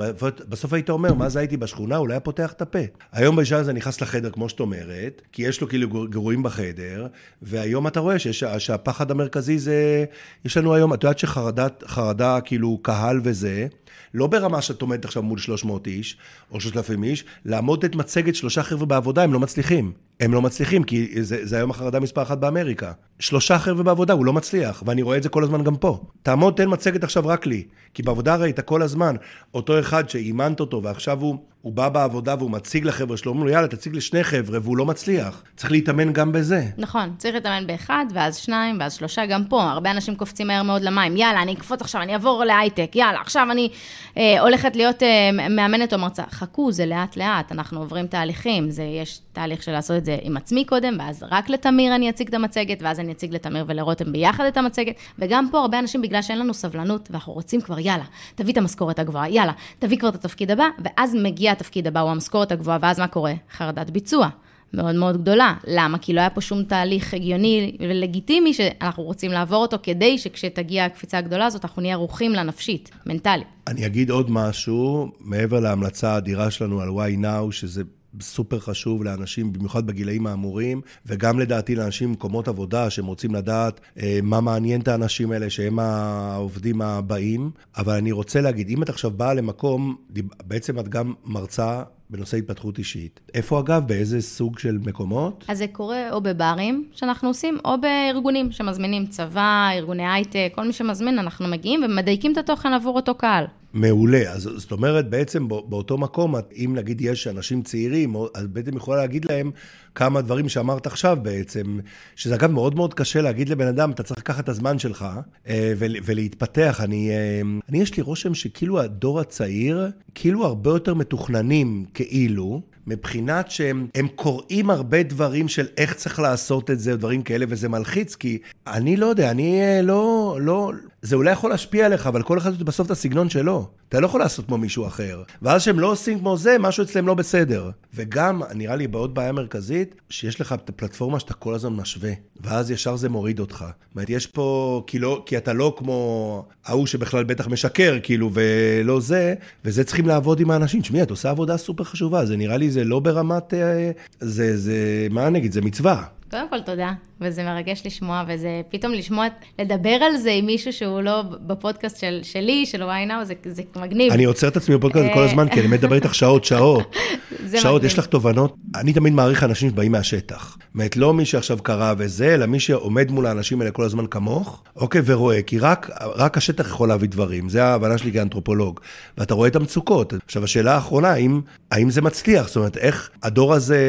בסוף 0.49 0.73
היית 0.73 0.89
אומר, 0.89 1.13
מה 1.13 1.29
זה 1.29 1.39
הייתי 1.39 1.57
בשכונה? 1.57 1.97
אולי 1.97 2.13
היה 2.13 2.19
פותח 2.19 2.51
את 2.51 2.61
הפה. 2.61 2.79
היום 3.11 3.35
ביישן 3.35 3.55
הזה 3.55 3.73
נכנס 3.73 4.01
לחדר, 4.01 4.29
כמו 4.29 4.49
שאת 4.49 4.59
אומרת, 4.59 5.21
כי 5.31 5.41
יש 5.41 5.61
לו 5.61 5.69
כאילו 5.69 6.07
גירויים 6.09 6.43
בחדר, 6.43 7.07
והיום 7.41 7.87
אתה 7.87 7.99
רואה 7.99 8.19
שיש, 8.19 8.43
שהפחד 8.57 9.11
המרכזי 9.11 9.59
זה, 9.59 10.05
יש 10.45 10.57
לנו 10.57 10.73
היום, 10.73 10.93
את 10.93 11.03
יודעת 11.03 11.19
שחרדה, 11.19 12.41
כאילו 12.41 12.79
קהל 12.81 13.21
וזה, 13.23 13.67
לא 14.13 14.27
ברמה 14.27 14.61
שאת 14.61 14.81
עומדת 14.81 15.05
עכשיו 15.05 15.23
מול 15.23 15.39
300 15.39 15.87
איש, 15.89 16.17
או 16.51 16.59
3,000 16.59 17.03
איש, 17.03 17.23
לעמוד 17.45 17.83
את 17.83 17.95
מצגת 17.95 18.35
שלושה 18.35 18.63
חבר'ה 18.63 18.85
בעבודה, 18.85 19.23
הם 19.23 19.33
לא 19.33 19.39
מצליחים. 19.39 20.08
הם 20.19 20.33
לא 20.33 20.41
מצליחים, 20.41 20.83
כי 20.83 21.23
זה, 21.23 21.45
זה 21.45 21.57
היום 21.57 21.71
החרדה 21.71 21.99
מספר 21.99 22.21
אחת 22.21 22.37
באמריקה. 22.37 22.91
שלושה 23.19 23.59
חבר'ה 23.59 23.83
בעבודה, 23.83 24.13
הוא 24.13 24.25
לא 24.25 24.33
מצליח, 24.33 24.83
ואני 24.85 25.01
רואה 25.01 25.17
את 25.17 25.23
זה 25.23 25.29
כל 25.29 25.43
הזמן 25.43 25.63
גם 25.63 25.75
פה. 25.75 25.99
תעמוד, 26.23 26.53
תן 26.53 26.65
מצגת 26.69 27.03
עכשיו 27.03 27.27
רק 27.27 27.45
לי, 27.45 27.63
כי 27.93 28.03
בעבודה 28.03 28.35
ראית 28.35 28.59
כל 28.59 28.81
הזמן, 28.81 29.15
אותו 29.53 29.79
אחד 29.79 30.09
שאימנת 30.09 30.59
אותו, 30.59 30.83
ועכשיו 30.83 31.21
הוא, 31.21 31.37
הוא 31.61 31.73
בא 31.73 31.89
בעבודה 31.89 32.35
והוא 32.39 32.51
מציג 32.51 32.85
לחבר'ה 32.85 33.17
שלו, 33.17 33.31
אומרים 33.31 33.47
לו, 33.47 33.53
יאללה, 33.53 33.67
תציג 33.67 33.95
לשני 33.95 34.23
חבר'ה, 34.23 34.59
והוא 34.61 34.77
לא 34.77 34.85
מצליח. 34.85 35.43
צריך 35.55 35.71
להתאמן 35.71 36.13
גם 36.13 36.31
בזה. 36.31 36.65
נכון, 36.77 37.13
צריך 37.17 37.35
להתאמן 37.35 37.67
באחד, 37.67 38.05
ואז 38.13 38.37
שניים, 38.37 38.77
ואז 38.79 38.93
שלושה, 38.93 39.25
גם 39.25 39.45
פה. 39.45 39.63
הרבה 39.63 39.91
אנשים 39.91 40.15
קופצים 40.15 40.47
מהר 40.47 40.63
מאוד 40.63 40.81
למים, 40.81 41.17
יאללה, 41.17 41.41
אני 41.41 41.53
אקפוץ 41.53 41.81
עכשיו, 41.81 42.01
אני 42.01 42.13
אעבור 42.13 42.43
להייטק, 42.43 42.91
יאללה, 42.95 43.21
עכשיו 43.21 43.47
אני 43.51 43.69
אה, 44.17 44.41
הולכת 44.41 44.75
להיות 44.75 45.03
אה, 45.03 45.49
מאמנת 45.49 45.93
או 45.93 45.99
מרצה. 45.99 46.23
חכו, 46.31 46.71
זה 46.71 46.85
לאט-לאט, 46.85 47.51
אנחנו 47.51 47.79
עוברים 47.79 48.07
תהליכים, 48.07 48.71
זה, 48.71 48.83
יש 48.83 49.21
תהליך 49.33 49.63
של 49.63 49.71
לעשות 49.71 49.97
את 49.97 50.05
עם 50.21 50.37
עצמי 50.37 50.65
קודם, 50.65 50.95
ואז 50.99 51.23
רק 51.31 51.49
לתמיר 51.49 51.95
אני 51.95 52.09
אציג 52.09 52.27
את 52.27 52.33
המצגת, 52.33 52.81
ואז 52.81 52.99
אני 52.99 53.11
אציג 53.11 53.33
לתמיר 53.33 53.65
ולרותם 53.67 54.11
ביחד 54.11 54.45
את 54.45 54.57
המצגת. 54.57 54.95
וגם 55.19 55.47
פה 55.51 55.59
הרבה 55.59 55.79
אנשים, 55.79 56.01
בגלל 56.01 56.21
שאין 56.21 56.39
לנו 56.39 56.53
סבלנות, 56.53 57.09
ואנחנו 57.11 57.33
רוצים 57.33 57.61
כבר, 57.61 57.79
יאללה, 57.79 58.05
תביא 58.35 58.53
את 58.53 58.57
המשכורת 58.57 58.99
הגבוהה, 58.99 59.29
יאללה, 59.29 59.53
תביא 59.79 59.97
כבר 59.97 60.09
את 60.09 60.15
התפקיד 60.15 60.51
הבא, 60.51 60.67
ואז 60.83 61.15
מגיע 61.23 61.51
התפקיד 61.51 61.87
הבא, 61.87 61.99
הוא 61.99 62.11
המשכורת 62.11 62.51
הגבוהה, 62.51 62.77
ואז 62.81 62.99
מה 62.99 63.07
קורה? 63.07 63.33
חרדת 63.57 63.89
ביצוע. 63.89 64.29
מאוד 64.73 64.95
מאוד 64.95 65.21
גדולה. 65.21 65.53
למה? 65.67 65.97
כי 65.97 66.13
לא 66.13 66.19
היה 66.19 66.29
פה 66.29 66.41
שום 66.41 66.63
תהליך 66.63 67.13
הגיוני 67.13 67.77
ולגיטימי 67.79 68.53
שאנחנו 68.53 69.03
רוצים 69.03 69.31
לעבור 69.31 69.61
אותו, 69.61 69.77
כדי 69.83 70.17
שכשתגיע 70.17 70.85
הקפיצה 70.85 71.17
הגדולה 71.17 71.45
הזאת, 71.45 71.65
אנחנו 71.65 71.81
נהיה 71.81 71.93
ערוכים 71.93 72.33
לנפשית, 72.33 72.89
מנטלית. 73.05 73.47
אני 73.67 73.85
אגיד 73.85 74.09
עוד 74.09 74.31
משהו, 74.31 75.11
מעבר 75.19 75.59
להמלצה 75.59 76.13
האדירה 76.13 76.51
שלנו 76.51 76.81
על 76.81 76.89
why 76.89 77.23
now, 77.23 77.51
שזה 77.51 77.83
סופר 78.21 78.59
חשוב 78.59 79.03
לאנשים, 79.03 79.53
במיוחד 79.53 79.87
בגילאים 79.87 80.27
האמורים, 80.27 80.81
וגם 81.05 81.39
לדעתי 81.39 81.75
לאנשים 81.75 82.09
במקומות 82.09 82.47
עבודה 82.47 82.89
שהם 82.89 83.05
רוצים 83.05 83.35
לדעת 83.35 83.79
אה, 84.01 84.19
מה 84.23 84.41
מעניין 84.41 84.81
את 84.81 84.87
האנשים 84.87 85.31
האלה, 85.31 85.49
שהם 85.49 85.79
העובדים 85.79 86.81
הבאים. 86.81 87.51
אבל 87.77 87.93
אני 87.93 88.11
רוצה 88.11 88.41
להגיד, 88.41 88.69
אם 88.69 88.83
את 88.83 88.89
עכשיו 88.89 89.11
באה 89.11 89.33
למקום, 89.33 89.95
בעצם 90.43 90.79
את 90.79 90.87
גם 90.87 91.13
מרצה 91.25 91.83
בנושא 92.09 92.37
התפתחות 92.37 92.77
אישית. 92.77 93.19
איפה 93.33 93.59
אגב? 93.59 93.87
באיזה 93.87 94.21
סוג 94.21 94.59
של 94.59 94.77
מקומות? 94.85 95.45
אז 95.47 95.57
זה 95.57 95.67
קורה 95.67 96.11
או 96.11 96.21
בברים 96.21 96.85
שאנחנו 96.91 97.27
עושים, 97.27 97.57
או 97.65 97.75
בארגונים 97.81 98.51
שמזמינים 98.51 99.05
צבא, 99.05 99.69
ארגוני 99.73 100.07
הייטק, 100.07 100.51
כל 100.55 100.63
מי 100.63 100.73
שמזמין, 100.73 101.19
אנחנו 101.19 101.47
מגיעים 101.47 101.83
ומדייקים 101.83 102.31
את 102.31 102.37
התוכן 102.37 102.73
עבור 102.73 102.95
אותו 102.95 103.15
קהל. 103.15 103.45
מעולה. 103.73 104.31
אז 104.31 104.49
זאת 104.55 104.71
אומרת, 104.71 105.09
בעצם 105.09 105.47
באותו 105.47 105.97
מקום, 105.97 106.35
אם 106.55 106.71
נגיד 106.75 107.01
יש 107.01 107.27
אנשים 107.27 107.61
צעירים, 107.61 108.15
אז 108.35 108.47
בעצם 108.47 108.77
יכולה 108.77 108.97
להגיד 108.97 109.25
להם 109.31 109.51
כמה 109.95 110.21
דברים 110.21 110.49
שאמרת 110.49 110.87
עכשיו 110.87 111.17
בעצם, 111.21 111.79
שזה 112.15 112.35
אגב 112.35 112.51
מאוד 112.51 112.75
מאוד 112.75 112.93
קשה 112.93 113.21
להגיד 113.21 113.49
לבן 113.49 113.67
אדם, 113.67 113.91
אתה 113.91 114.03
צריך 114.03 114.19
לקחת 114.19 114.43
את 114.43 114.49
הזמן 114.49 114.79
שלך 114.79 115.05
אה, 115.47 115.73
ולהתפתח. 115.77 116.81
אני, 116.83 117.09
אה, 117.09 117.41
אני, 117.69 117.81
יש 117.81 117.97
לי 117.97 118.03
רושם 118.03 118.33
שכאילו 118.33 118.79
הדור 118.79 119.19
הצעיר, 119.19 119.91
כאילו 120.15 120.45
הרבה 120.45 120.69
יותר 120.69 120.93
מתוכננים, 120.93 121.85
כאילו, 121.93 122.61
מבחינת 122.87 123.51
שהם 123.51 124.07
קוראים 124.15 124.69
הרבה 124.69 125.03
דברים 125.03 125.47
של 125.47 125.67
איך 125.77 125.93
צריך 125.93 126.19
לעשות 126.19 126.71
את 126.71 126.79
זה, 126.79 126.97
דברים 126.97 127.21
כאלה, 127.21 127.45
וזה 127.49 127.69
מלחיץ, 127.69 128.15
כי 128.15 128.37
אני 128.67 128.97
לא 128.97 129.05
יודע, 129.05 129.31
אני 129.31 129.61
אה, 129.61 129.81
לא, 129.81 130.37
לא, 130.41 130.71
זה 131.01 131.15
אולי 131.15 131.31
יכול 131.31 131.49
להשפיע 131.49 131.85
עליך, 131.85 132.07
אבל 132.07 132.23
כל 132.23 132.37
אחד 132.37 132.63
בסוף 132.63 132.85
את 132.85 132.91
הסגנון 132.91 133.29
שלו. 133.29 133.67
אתה 133.89 133.99
לא 133.99 134.05
יכול 134.05 134.19
לעשות 134.19 134.45
כמו 134.45 134.57
מישהו 134.57 134.87
אחר. 134.87 135.23
ואז 135.41 135.61
שהם 135.61 135.79
לא 135.79 135.91
עושים 135.91 136.19
כמו 136.19 136.37
זה, 136.37 136.55
משהו 136.59 136.83
אצלם 136.83 137.07
לא 137.07 137.13
בסדר. 137.13 137.69
וגם, 137.93 138.41
נראה 138.55 138.75
לי 138.75 138.87
בעוד 138.87 139.15
בעיה 139.15 139.31
מרכזית, 139.31 139.95
שיש 140.09 140.41
לך 140.41 140.53
את 140.53 140.69
הפלטפורמה 140.69 141.19
שאתה 141.19 141.33
כל 141.33 141.53
הזמן 141.55 141.73
משווה, 141.73 142.11
ואז 142.41 142.71
ישר 142.71 142.95
זה 142.95 143.09
מוריד 143.09 143.39
אותך. 143.39 143.57
זאת 143.57 143.95
אומרת, 143.95 144.09
יש 144.09 144.27
פה, 144.27 144.83
כי, 144.87 144.99
לא, 144.99 145.23
כי 145.25 145.37
אתה 145.37 145.53
לא 145.53 145.75
כמו 145.77 146.45
ההוא 146.65 146.87
שבכלל 146.87 147.23
בטח 147.23 147.47
משקר, 147.47 147.97
כאילו, 148.03 148.31
ולא 148.33 148.99
זה, 148.99 149.35
וזה 149.65 149.83
צריכים 149.83 150.07
לעבוד 150.07 150.39
עם 150.39 150.51
האנשים. 150.51 150.81
תשמעי, 150.81 151.01
את 151.01 151.09
עושה 151.09 151.29
עבודה 151.29 151.57
סופר 151.57 151.83
חשובה, 151.83 152.25
זה 152.25 152.37
נראה 152.37 152.57
לי, 152.57 152.71
זה 152.71 152.83
לא 152.83 152.99
ברמת, 152.99 153.53
אה, 153.53 153.91
זה, 154.19 154.57
זה, 154.57 155.07
מה 155.09 155.27
אני 155.27 155.39
אגיד, 155.39 155.51
זה 155.51 155.61
מצווה. 155.61 156.03
קודם 156.31 156.49
כל, 156.49 156.61
תודה, 156.61 156.91
וזה 157.21 157.43
מרגש 157.43 157.81
לשמוע, 157.85 158.23
וזה 158.27 158.61
פתאום 158.69 158.93
לשמוע, 158.93 159.25
לדבר 159.59 159.89
על 159.89 160.17
זה 160.17 160.31
עם 160.31 160.45
מישהו 160.45 160.73
שהוא 160.73 161.01
לא 161.01 161.21
בפודקאסט 161.21 161.99
של, 161.99 162.19
שלי, 162.23 162.65
של 162.65 162.83
וואי 162.83 163.05
נאו, 163.05 163.25
זה, 163.25 163.33
זה 163.45 163.61
מגניב. 163.75 164.13
אני 164.13 164.23
עוצר 164.23 164.47
את 164.47 164.57
עצמי 164.57 164.77
בפודקאסט 164.77 165.13
כל 165.13 165.23
הזמן, 165.23 165.49
כי 165.49 165.59
אני 165.59 165.67
מדבר 165.67 165.95
איתך 165.95 166.15
שעות, 166.15 166.45
שעות. 166.45 166.95
שעות, 167.61 167.83
יש 167.83 167.99
לך 167.99 168.05
תובנות. 168.05 168.55
אני 168.75 168.93
תמיד 168.93 169.13
מעריך 169.13 169.43
אנשים 169.43 169.69
שבאים 169.69 169.91
מהשטח. 169.91 170.57
זאת 170.59 170.75
אומרת, 170.75 170.97
לא 170.97 171.13
מי 171.13 171.25
שעכשיו 171.25 171.57
קרא 171.57 171.93
וזה, 171.97 172.33
אלא 172.33 172.45
מי 172.45 172.59
שעומד 172.59 173.11
מול 173.11 173.25
האנשים 173.25 173.61
האלה 173.61 173.71
כל 173.71 173.83
הזמן 173.83 174.07
כמוך, 174.07 174.63
אוקיי, 174.75 175.01
ורואה, 175.05 175.41
כי 175.41 175.59
רק, 175.59 175.89
רק 176.15 176.37
השטח 176.37 176.67
יכול 176.67 176.89
להביא 176.89 177.09
דברים, 177.09 177.49
זה 177.49 177.63
ההבנה 177.63 177.97
שלי 177.97 178.11
כאנתרופולוג. 178.11 178.79
ואתה 179.17 179.33
רואה 179.33 179.47
את 179.47 179.55
המצוקות. 179.55 180.13
עכשיו, 180.25 180.43
השאלה 180.43 180.75
האחרונה, 180.75 181.09
האם, 181.09 181.41
האם 181.71 181.89
זה 181.89 182.01
מצליח? 182.01 182.47
זאת 182.47 182.55
אומרת, 182.55 182.77
איך 182.77 183.09
הדור 183.23 183.53
הזה... 183.53 183.79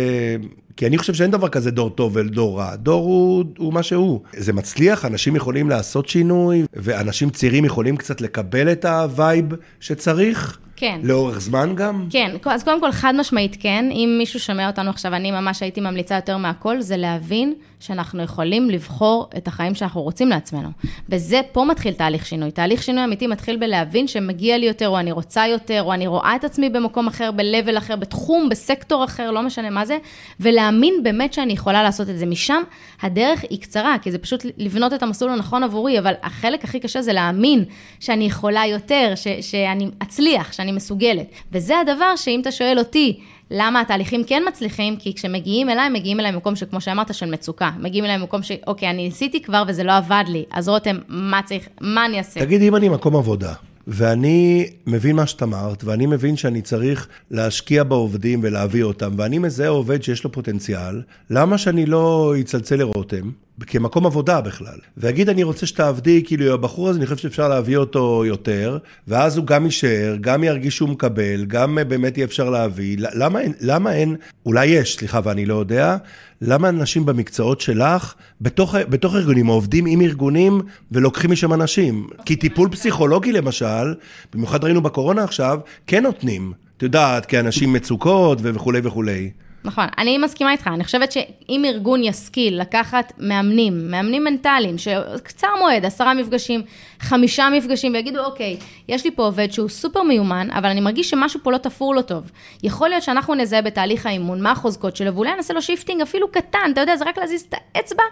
כי 0.81 0.87
אני 0.87 0.99
חושב 0.99 1.15
שאין 1.15 1.31
דבר 1.31 1.49
כזה 1.49 1.71
דור 1.71 1.91
טוב 1.91 2.17
ודור 2.17 2.59
רע. 2.59 2.77
דור 2.77 3.05
הוא, 3.05 3.45
הוא 3.59 3.73
מה 3.73 3.83
שהוא. 3.83 4.21
זה 4.37 4.53
מצליח, 4.53 5.05
אנשים 5.05 5.37
יכולים 5.37 5.69
לעשות 5.69 6.09
שינוי, 6.09 6.63
ואנשים 6.73 7.31
צעירים 7.31 7.65
יכולים 7.65 7.97
קצת 7.97 8.21
לקבל 8.21 8.73
את 8.73 8.85
ה 8.85 8.97
vibe 8.97 9.45
שצריך. 9.81 10.59
כן. 10.81 11.01
לאורך 11.03 11.41
זמן 11.41 11.75
גם? 11.75 12.07
כן, 12.11 12.31
אז 12.45 12.65
קודם 12.65 12.81
כל 12.81 12.93
חד 12.93 13.15
משמעית 13.19 13.57
כן. 13.61 13.89
אם 13.93 14.15
מישהו 14.19 14.41
שומע 14.41 14.67
אותנו 14.67 14.91
עכשיו, 14.91 15.15
אני 15.15 15.31
ממש 15.31 15.63
הייתי 15.63 15.81
ממליצה 15.81 16.15
יותר 16.15 16.37
מהכל, 16.37 16.81
זה 16.81 16.97
להבין 16.97 17.55
שאנחנו 17.81 18.23
יכולים 18.23 18.71
לבחור 18.71 19.31
את 19.37 19.49
החיים 19.49 19.75
שאנחנו 19.75 20.03
רוצים 20.03 20.29
לעצמנו. 20.29 20.69
בזה, 21.09 21.41
פה 21.53 21.65
מתחיל 21.65 21.95
תהליך 21.95 22.27
שינוי. 22.27 22.51
תהליך 22.51 22.83
שינוי 22.83 23.05
אמיתי 23.05 23.27
מתחיל 23.27 23.57
בלהבין 23.57 24.07
שמגיע 24.07 24.59
לי 24.59 24.67
יותר, 24.67 24.89
או 24.89 24.99
אני 24.99 25.13
רוצה 25.13 25.47
יותר, 25.47 25.83
או 25.83 25.93
אני 25.93 26.07
רואה 26.07 26.37
את 26.37 26.45
עצמי 26.45 26.69
במקום 26.69 27.07
אחר, 27.07 27.31
ב-level 27.31 27.79
אחר, 27.79 27.97
בתחום, 27.97 28.49
בסקטור 28.49 29.05
אחר, 29.05 29.31
לא 29.31 29.43
משנה 29.43 29.71
מה 29.71 29.87
זה, 29.87 29.99
ולהאמין 30.41 30.95
באמת 31.03 31.33
שאני 31.33 31.53
יכולה 31.53 31.83
לעשות 31.83 32.11
את 32.11 32.19
זה. 32.19 32.27
משם, 32.27 32.63
הדרך 33.03 33.45
היא 33.51 33.61
קצרה, 33.61 33.97
כי 34.03 34.13
זה 34.13 34.19
פשוט 34.19 34.47
לבנות 34.59 34.93
את 34.93 35.03
המסלול 35.03 35.33
הנכון 35.33 35.63
עבורי, 35.63 35.99
אבל 35.99 36.13
החלק 36.23 36.65
הכי 36.65 36.81
קשה 36.81 37.03
זה 37.03 37.13
להאמין 37.13 37.65
שאני 38.01 38.25
יכולה 38.25 38.67
יותר, 38.67 39.13
ש- 39.15 39.51
שאני 39.51 39.89
אצליח, 40.03 40.53
שאני 40.53 40.70
מסוגלת. 40.73 41.27
וזה 41.53 41.75
הדבר 41.79 42.17
שאם 42.17 42.41
אתה 42.41 42.53
שואל 42.53 42.79
אותי, 42.79 43.21
למה 43.51 43.81
התהליכים 43.81 44.25
כן 44.25 44.43
מצליחים? 44.49 44.97
כי 44.97 45.15
כשמגיעים 45.15 45.71
אליי, 45.71 45.89
מגיעים 45.89 46.21
אליי 46.21 46.31
ממקום 46.31 46.57
שכמו 46.57 46.81
שאמרת, 46.81 47.15
של 47.15 47.31
מצוקה. 47.31 47.71
מגיעים 47.81 48.05
אליי 48.05 48.17
ממקום 48.17 48.43
ש, 48.43 48.53
אוקיי, 48.67 48.91
אני 48.91 49.05
ניסיתי 49.05 49.43
כבר 49.43 49.63
וזה 49.69 49.85
לא 49.85 49.97
עבד 49.97 50.25
לי, 50.29 50.45
אז 50.51 50.69
רותם, 50.69 50.99
מה 51.09 51.41
צריך, 51.45 51.69
מה 51.81 52.07
אני 52.07 52.19
אעשה? 52.19 52.41
תגידי, 52.41 52.69
אם 52.69 52.77
אני 52.77 52.89
מקום 52.89 53.17
עבודה, 53.17 53.53
ואני 53.87 54.71
מבין 54.87 55.17
מה 55.17 55.27
שאת 55.27 55.43
אמרת, 55.43 55.85
ואני 55.85 56.07
מבין 56.07 56.37
שאני 56.37 56.63
צריך 56.63 57.09
להשקיע 57.31 57.85
בעובדים 57.85 58.41
ולהביא 58.43 58.83
אותם, 58.83 59.11
ואני 59.17 59.39
מזהה 59.39 59.69
עובד 59.69 60.03
שיש 60.03 60.25
לו 60.25 60.33
פוטנציאל, 60.33 61.03
למה 61.31 61.59
שאני 61.59 61.87
לא 61.87 62.35
אצלצל 62.41 62.77
לרותם? 62.77 63.31
כמקום 63.67 64.07
עבודה 64.07 64.41
בכלל, 64.41 64.79
ויגיד 64.97 65.29
אני 65.29 65.43
רוצה 65.43 65.67
שתעבדי, 65.67 66.23
כאילו 66.27 66.55
הבחור 66.55 66.89
הזה, 66.89 66.99
אני 66.99 67.07
חושב 67.07 67.17
שאפשר 67.17 67.49
להביא 67.49 67.77
אותו 67.77 68.25
יותר, 68.27 68.79
ואז 69.09 69.37
הוא 69.37 69.47
גם 69.47 69.65
יישאר, 69.65 70.17
גם 70.21 70.45
ירגיש 70.45 70.77
שהוא 70.77 70.89
מקבל, 70.89 71.45
גם 71.45 71.79
באמת 71.89 72.17
יהיה 72.17 72.25
אפשר 72.25 72.51
להביא. 72.51 72.97
למה 72.99 73.41
אין, 73.41 73.53
למה 73.61 73.93
אין, 73.93 74.17
אולי 74.47 74.67
יש, 74.67 74.97
סליחה, 74.97 75.21
ואני 75.25 75.47
לא 75.47 75.55
יודע, 75.55 75.97
למה 76.43 76.69
אנשים 76.69 77.07
במקצועות 77.07 77.61
שלך, 77.61 78.15
בתוך, 78.41 78.75
בתוך 78.89 79.15
ארגונים, 79.15 79.47
עובדים 79.47 79.87
עם 79.87 80.01
ארגונים 80.01 80.61
ולוקחים 80.93 81.31
משם 81.31 81.53
אנשים? 81.53 82.07
כי 82.25 82.37
טיפול 82.37 82.69
פסיכולוגי 82.71 83.33
למשל, 83.33 83.95
במיוחד 84.35 84.65
ראינו 84.65 84.83
בקורונה 84.83 85.25
עכשיו, 85.25 85.59
כן 85.87 86.03
נותנים. 86.03 86.53
את 86.77 86.83
יודעת, 86.83 87.27
כאנשים 87.27 87.73
מצוקות 87.73 88.39
וכולי 88.43 88.81
וכולי. 88.83 89.31
נכון, 89.65 89.85
אני 89.99 90.19
מסכימה 90.19 90.53
איתך, 90.53 90.67
אני 90.67 90.85
חושבת 90.85 91.13
שאם 91.13 91.65
ארגון 91.65 92.05
ישכיל 92.05 92.61
לקחת 92.61 93.13
מאמנים, 93.19 93.91
מאמנים 93.91 94.25
מנטליים, 94.25 94.79
שקצר 94.79 95.49
מועד, 95.59 95.85
עשרה 95.85 96.15
מפגשים, 96.15 96.63
חמישה 97.01 97.49
מפגשים, 97.57 97.93
ויגידו, 97.93 98.25
אוקיי, 98.25 98.57
יש 98.89 99.05
לי 99.05 99.11
פה 99.11 99.23
עובד 99.23 99.53
שהוא 99.53 99.69
סופר 99.69 100.03
מיומן, 100.03 100.49
אבל 100.51 100.69
אני 100.69 100.81
מרגיש 100.81 101.11
שמשהו 101.11 101.41
פה 101.43 101.53
לא 101.53 101.59
תפור 101.59 101.95
לו 101.95 102.03
טוב. 102.03 102.31
יכול 102.63 102.89
להיות 102.89 103.03
שאנחנו 103.03 103.35
נזהה 103.35 103.63
בתהליך 103.63 104.07
האימון 104.07 104.43
מה 104.43 104.51
החוזקות 104.51 104.97
שלו, 104.97 105.15
ואולי 105.15 105.37
נעשה 105.37 105.55
לו 105.55 105.63
shifting 105.63 106.03
אפילו 106.03 106.29
קטן, 106.33 106.71
אתה 106.73 106.81
יודע, 106.81 106.97
זה 106.97 107.05
רק 107.05 107.19
להזיז 107.19 107.43
את 107.49 107.55
האצבע, 107.75 108.03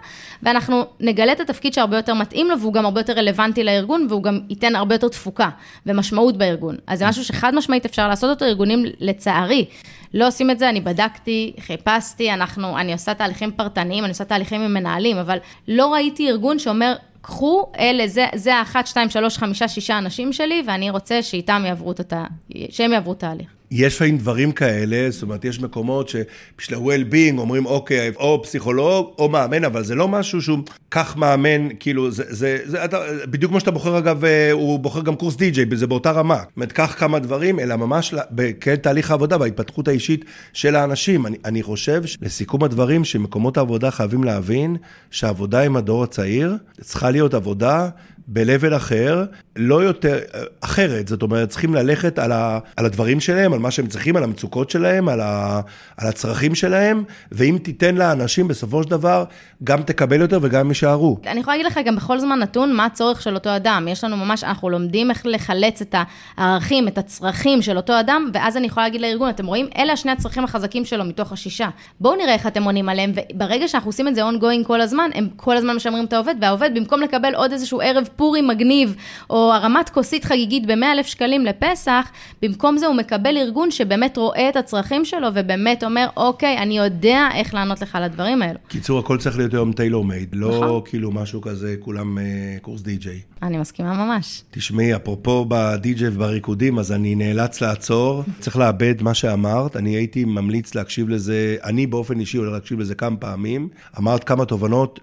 ואנחנו 0.43 0.85
נגלה 0.99 1.31
את 1.31 1.39
התפקיד 1.39 1.73
שהרבה 1.73 1.97
יותר 1.97 2.13
מתאים 2.13 2.49
לו, 2.49 2.59
והוא 2.59 2.73
גם 2.73 2.85
הרבה 2.85 2.99
יותר 2.99 3.13
רלוונטי 3.13 3.63
לארגון, 3.63 4.07
והוא 4.09 4.23
גם 4.23 4.39
ייתן 4.49 4.75
הרבה 4.75 4.95
יותר 4.95 5.07
תפוקה 5.07 5.49
ומשמעות 5.85 6.37
בארגון. 6.37 6.75
אז 6.87 6.99
זה 6.99 7.07
משהו 7.07 7.23
שחד 7.23 7.55
משמעית 7.55 7.85
אפשר 7.85 8.07
לעשות 8.07 8.29
אותו, 8.29 8.45
ארגונים, 8.45 8.85
לצערי, 8.99 9.65
לא 10.13 10.27
עושים 10.27 10.51
את 10.51 10.59
זה, 10.59 10.69
אני 10.69 10.81
בדקתי, 10.81 11.53
חיפשתי, 11.59 12.33
אנחנו, 12.33 12.77
אני 12.77 12.93
עושה 12.93 13.13
תהליכים 13.13 13.51
פרטניים, 13.51 14.03
אני 14.03 14.11
עושה 14.11 14.25
תהליכים 14.25 14.61
עם 14.61 14.73
מנהלים, 14.73 15.17
אבל 15.17 15.37
לא 15.67 15.93
ראיתי 15.93 16.29
ארגון 16.29 16.59
שאומר, 16.59 16.95
קחו, 17.21 17.71
אלה, 17.79 18.07
זה, 18.07 18.25
זה 18.35 18.55
האחת, 18.55 18.87
שתיים, 18.87 19.09
שלוש, 19.09 19.37
חמישה, 19.37 19.67
שישה 19.67 19.97
אנשים 19.97 20.33
שלי, 20.33 20.63
ואני 20.67 20.89
רוצה 20.89 21.23
שאיתם 21.23 21.63
יעברו 21.65 21.91
את 21.91 22.13
ה... 22.13 22.25
שהם 22.69 22.93
יעברו 22.93 23.13
תהליך. 23.13 23.58
יש 23.71 23.95
לפעמים 23.95 24.17
דברים 24.17 24.51
כאלה, 24.51 25.11
זאת 25.11 25.21
אומרת, 25.21 25.45
יש 25.45 25.59
מקומות 25.59 26.09
שבשביל 26.09 26.79
ה-well-being 26.79 27.39
אומרים, 27.39 27.65
אוקיי, 27.65 28.11
או 28.15 28.43
פסיכולוג 28.43 29.11
או 29.17 29.29
מאמן, 29.29 29.63
אבל 29.63 29.83
זה 29.83 29.95
לא 29.95 30.07
משהו 30.07 30.41
שהוא, 30.41 30.59
קח 30.89 31.15
מאמן, 31.17 31.67
כאילו, 31.79 32.11
זה, 32.11 32.23
זה, 32.27 32.57
זה 32.65 32.85
אתה, 32.85 32.97
בדיוק 33.29 33.49
כמו 33.49 33.59
שאתה 33.59 33.71
בוחר, 33.71 33.97
אגב, 33.97 34.25
אה, 34.25 34.51
הוא 34.51 34.79
בוחר 34.79 35.01
גם 35.01 35.15
קורס 35.15 35.35
די-ג'יי, 35.35 35.65
זה 35.73 35.87
באותה 35.87 36.11
רמה. 36.11 36.35
זאת 36.35 36.55
אומרת, 36.55 36.71
קח 36.71 36.95
כמה 36.97 37.19
דברים, 37.19 37.59
אלא 37.59 37.75
ממש 37.75 38.13
כן 38.61 38.75
תהליך 38.75 39.11
העבודה 39.11 39.37
וההתפתחות 39.39 39.87
האישית 39.87 40.25
של 40.53 40.75
האנשים. 40.75 41.25
אני, 41.25 41.37
אני 41.45 41.63
חושב, 41.63 42.03
לסיכום 42.21 42.63
הדברים, 42.63 43.05
שמקומות 43.05 43.57
העבודה 43.57 43.91
חייבים 43.91 44.23
להבין 44.23 44.77
שהעבודה 45.11 45.61
עם 45.61 45.75
הדור 45.75 46.03
הצעיר 46.03 46.55
צריכה 46.81 47.11
להיות 47.11 47.33
עבודה 47.33 47.89
ב-level 48.31 48.75
אחר, 48.75 49.23
לא 49.55 49.83
יותר, 49.83 50.17
אחרת, 50.61 51.07
זאת 51.07 51.21
אומרת, 51.21 51.49
צריכים 51.49 51.73
ללכת 51.73 52.19
על, 52.19 52.31
ה, 52.31 52.59
על 52.77 52.85
הדברים 52.85 53.19
שלהם, 53.19 53.53
על 53.53 53.59
מה 53.59 53.71
שהם 53.71 53.87
צריכים, 53.87 54.15
על 54.15 54.23
המצוקות 54.23 54.69
שלהם, 54.69 55.09
על, 55.09 55.21
ה, 55.21 55.61
על 55.97 56.07
הצרכים 56.07 56.55
שלהם, 56.55 57.03
ואם 57.31 57.57
תיתן 57.63 57.95
לאנשים 57.95 58.47
בסופו 58.47 58.83
של 58.83 58.89
דבר, 58.89 59.23
גם 59.63 59.81
תקבל 59.83 60.21
יותר 60.21 60.39
וגם 60.41 60.69
יישארו. 60.69 61.17
אני 61.27 61.39
יכולה 61.39 61.57
להגיד 61.57 61.71
לך 61.71 61.79
גם 61.85 61.95
בכל 61.95 62.19
זמן 62.19 62.39
נתון 62.39 62.73
מה 62.73 62.85
הצורך 62.85 63.21
של 63.21 63.35
אותו 63.35 63.55
אדם. 63.55 63.87
יש 63.91 64.03
לנו 64.03 64.17
ממש, 64.17 64.43
אנחנו 64.43 64.69
לומדים 64.69 65.11
איך 65.11 65.25
לחלץ 65.25 65.81
את 65.81 65.95
הערכים, 66.37 66.87
את 66.87 66.97
הצרכים 66.97 67.61
של 67.61 67.77
אותו 67.77 67.99
אדם, 67.99 68.29
ואז 68.33 68.57
אני 68.57 68.67
יכולה 68.67 68.85
להגיד 68.85 69.01
לארגון, 69.01 69.29
אתם 69.29 69.45
רואים, 69.45 69.67
אלה 69.77 69.93
השני 69.93 70.11
הצרכים 70.11 70.43
החזקים 70.43 70.85
שלו 70.85 71.05
מתוך 71.05 71.31
השישה. 71.31 71.69
בואו 71.99 72.15
נראה 72.15 72.33
איך 72.33 72.47
אתם 72.47 72.63
עונים 72.63 72.89
עליהם, 72.89 73.11
וברגע 73.33 73.67
שאנחנו 73.67 73.89
עושים 73.89 74.07
את 74.07 74.15
זה 74.15 74.29
ongoing 74.29 74.67
כל 74.67 74.81
הזמן, 74.81 75.09
הם 75.15 75.27
כל 75.35 75.57
הזמן 75.57 75.75
משמרים 75.75 76.05
את 76.05 76.13
העובד, 76.13 76.35
והעובד, 76.41 76.71
במקום 76.75 77.01
לקבל 77.01 77.35
עוד 77.35 77.51
איזשהו 77.51 77.81
ערב 77.81 78.09
פורים 78.19 78.47
מגניב, 78.47 78.95
או 79.29 79.53
הרמת 79.53 79.89
כוסית 79.89 80.25
חגיגית 80.25 80.65
ב-100,000 80.65 81.03
שקלים 81.03 81.45
לפסח, 81.45 82.11
במקום 82.41 82.77
זה 82.77 82.87
הוא 82.87 82.95
מקבל 82.95 83.37
ארגון 83.37 83.71
שבאמת 83.71 84.17
רואה 84.17 84.49
את 84.49 84.55
הצרכים 84.55 85.05
שלו, 85.05 85.27
ובאמת 85.33 85.83
אומר, 85.83 86.07
אוקיי, 86.17 86.57
אני 86.57 86.77
יודע 86.77 87.27
איך 87.35 87.53
לענות 87.53 87.81
לך 87.81 87.95
על 87.95 88.03
הדברים 88.03 88.41
האלו. 88.41 88.59
קיצור, 88.67 88.99
הכל 88.99 89.17
צריך 89.17 89.37
להיות 89.37 89.53
היום 89.53 89.73
טיילור 89.73 90.05
מייד, 90.05 90.29
לא 90.33 90.49
נכון. 90.49 90.81
כאילו 90.85 91.11
משהו 91.11 91.41
כזה, 91.41 91.75
כולם 91.79 92.17
uh, 92.17 92.21
קורס 92.61 92.81
די-ג'יי. 92.81 93.19
אני 93.43 93.57
מסכימה 93.57 94.05
ממש. 94.05 94.43
תשמעי, 94.51 94.95
אפרופו 94.95 95.45
בדי-ג'יי 95.47 96.07
ובריקודים, 96.07 96.79
אז 96.79 96.91
אני 96.91 97.15
נאלץ 97.15 97.61
לעצור, 97.61 98.23
צריך 98.39 98.57
לאבד 98.57 99.01
מה 99.01 99.13
שאמרת, 99.13 99.75
אני 99.75 99.89
הייתי 99.89 100.25
ממליץ 100.25 100.75
להקשיב 100.75 101.09
לזה, 101.09 101.55
אני 101.63 101.87
באופן 101.87 102.19
אישי 102.19 102.37
הולך 102.37 102.53
להקשיב 102.53 102.79
לזה 102.79 102.95
כמה 102.95 103.17
פעמים. 103.17 103.69
אמרת 103.97 104.23
כמה 104.23 104.45
תובנות 104.45 104.99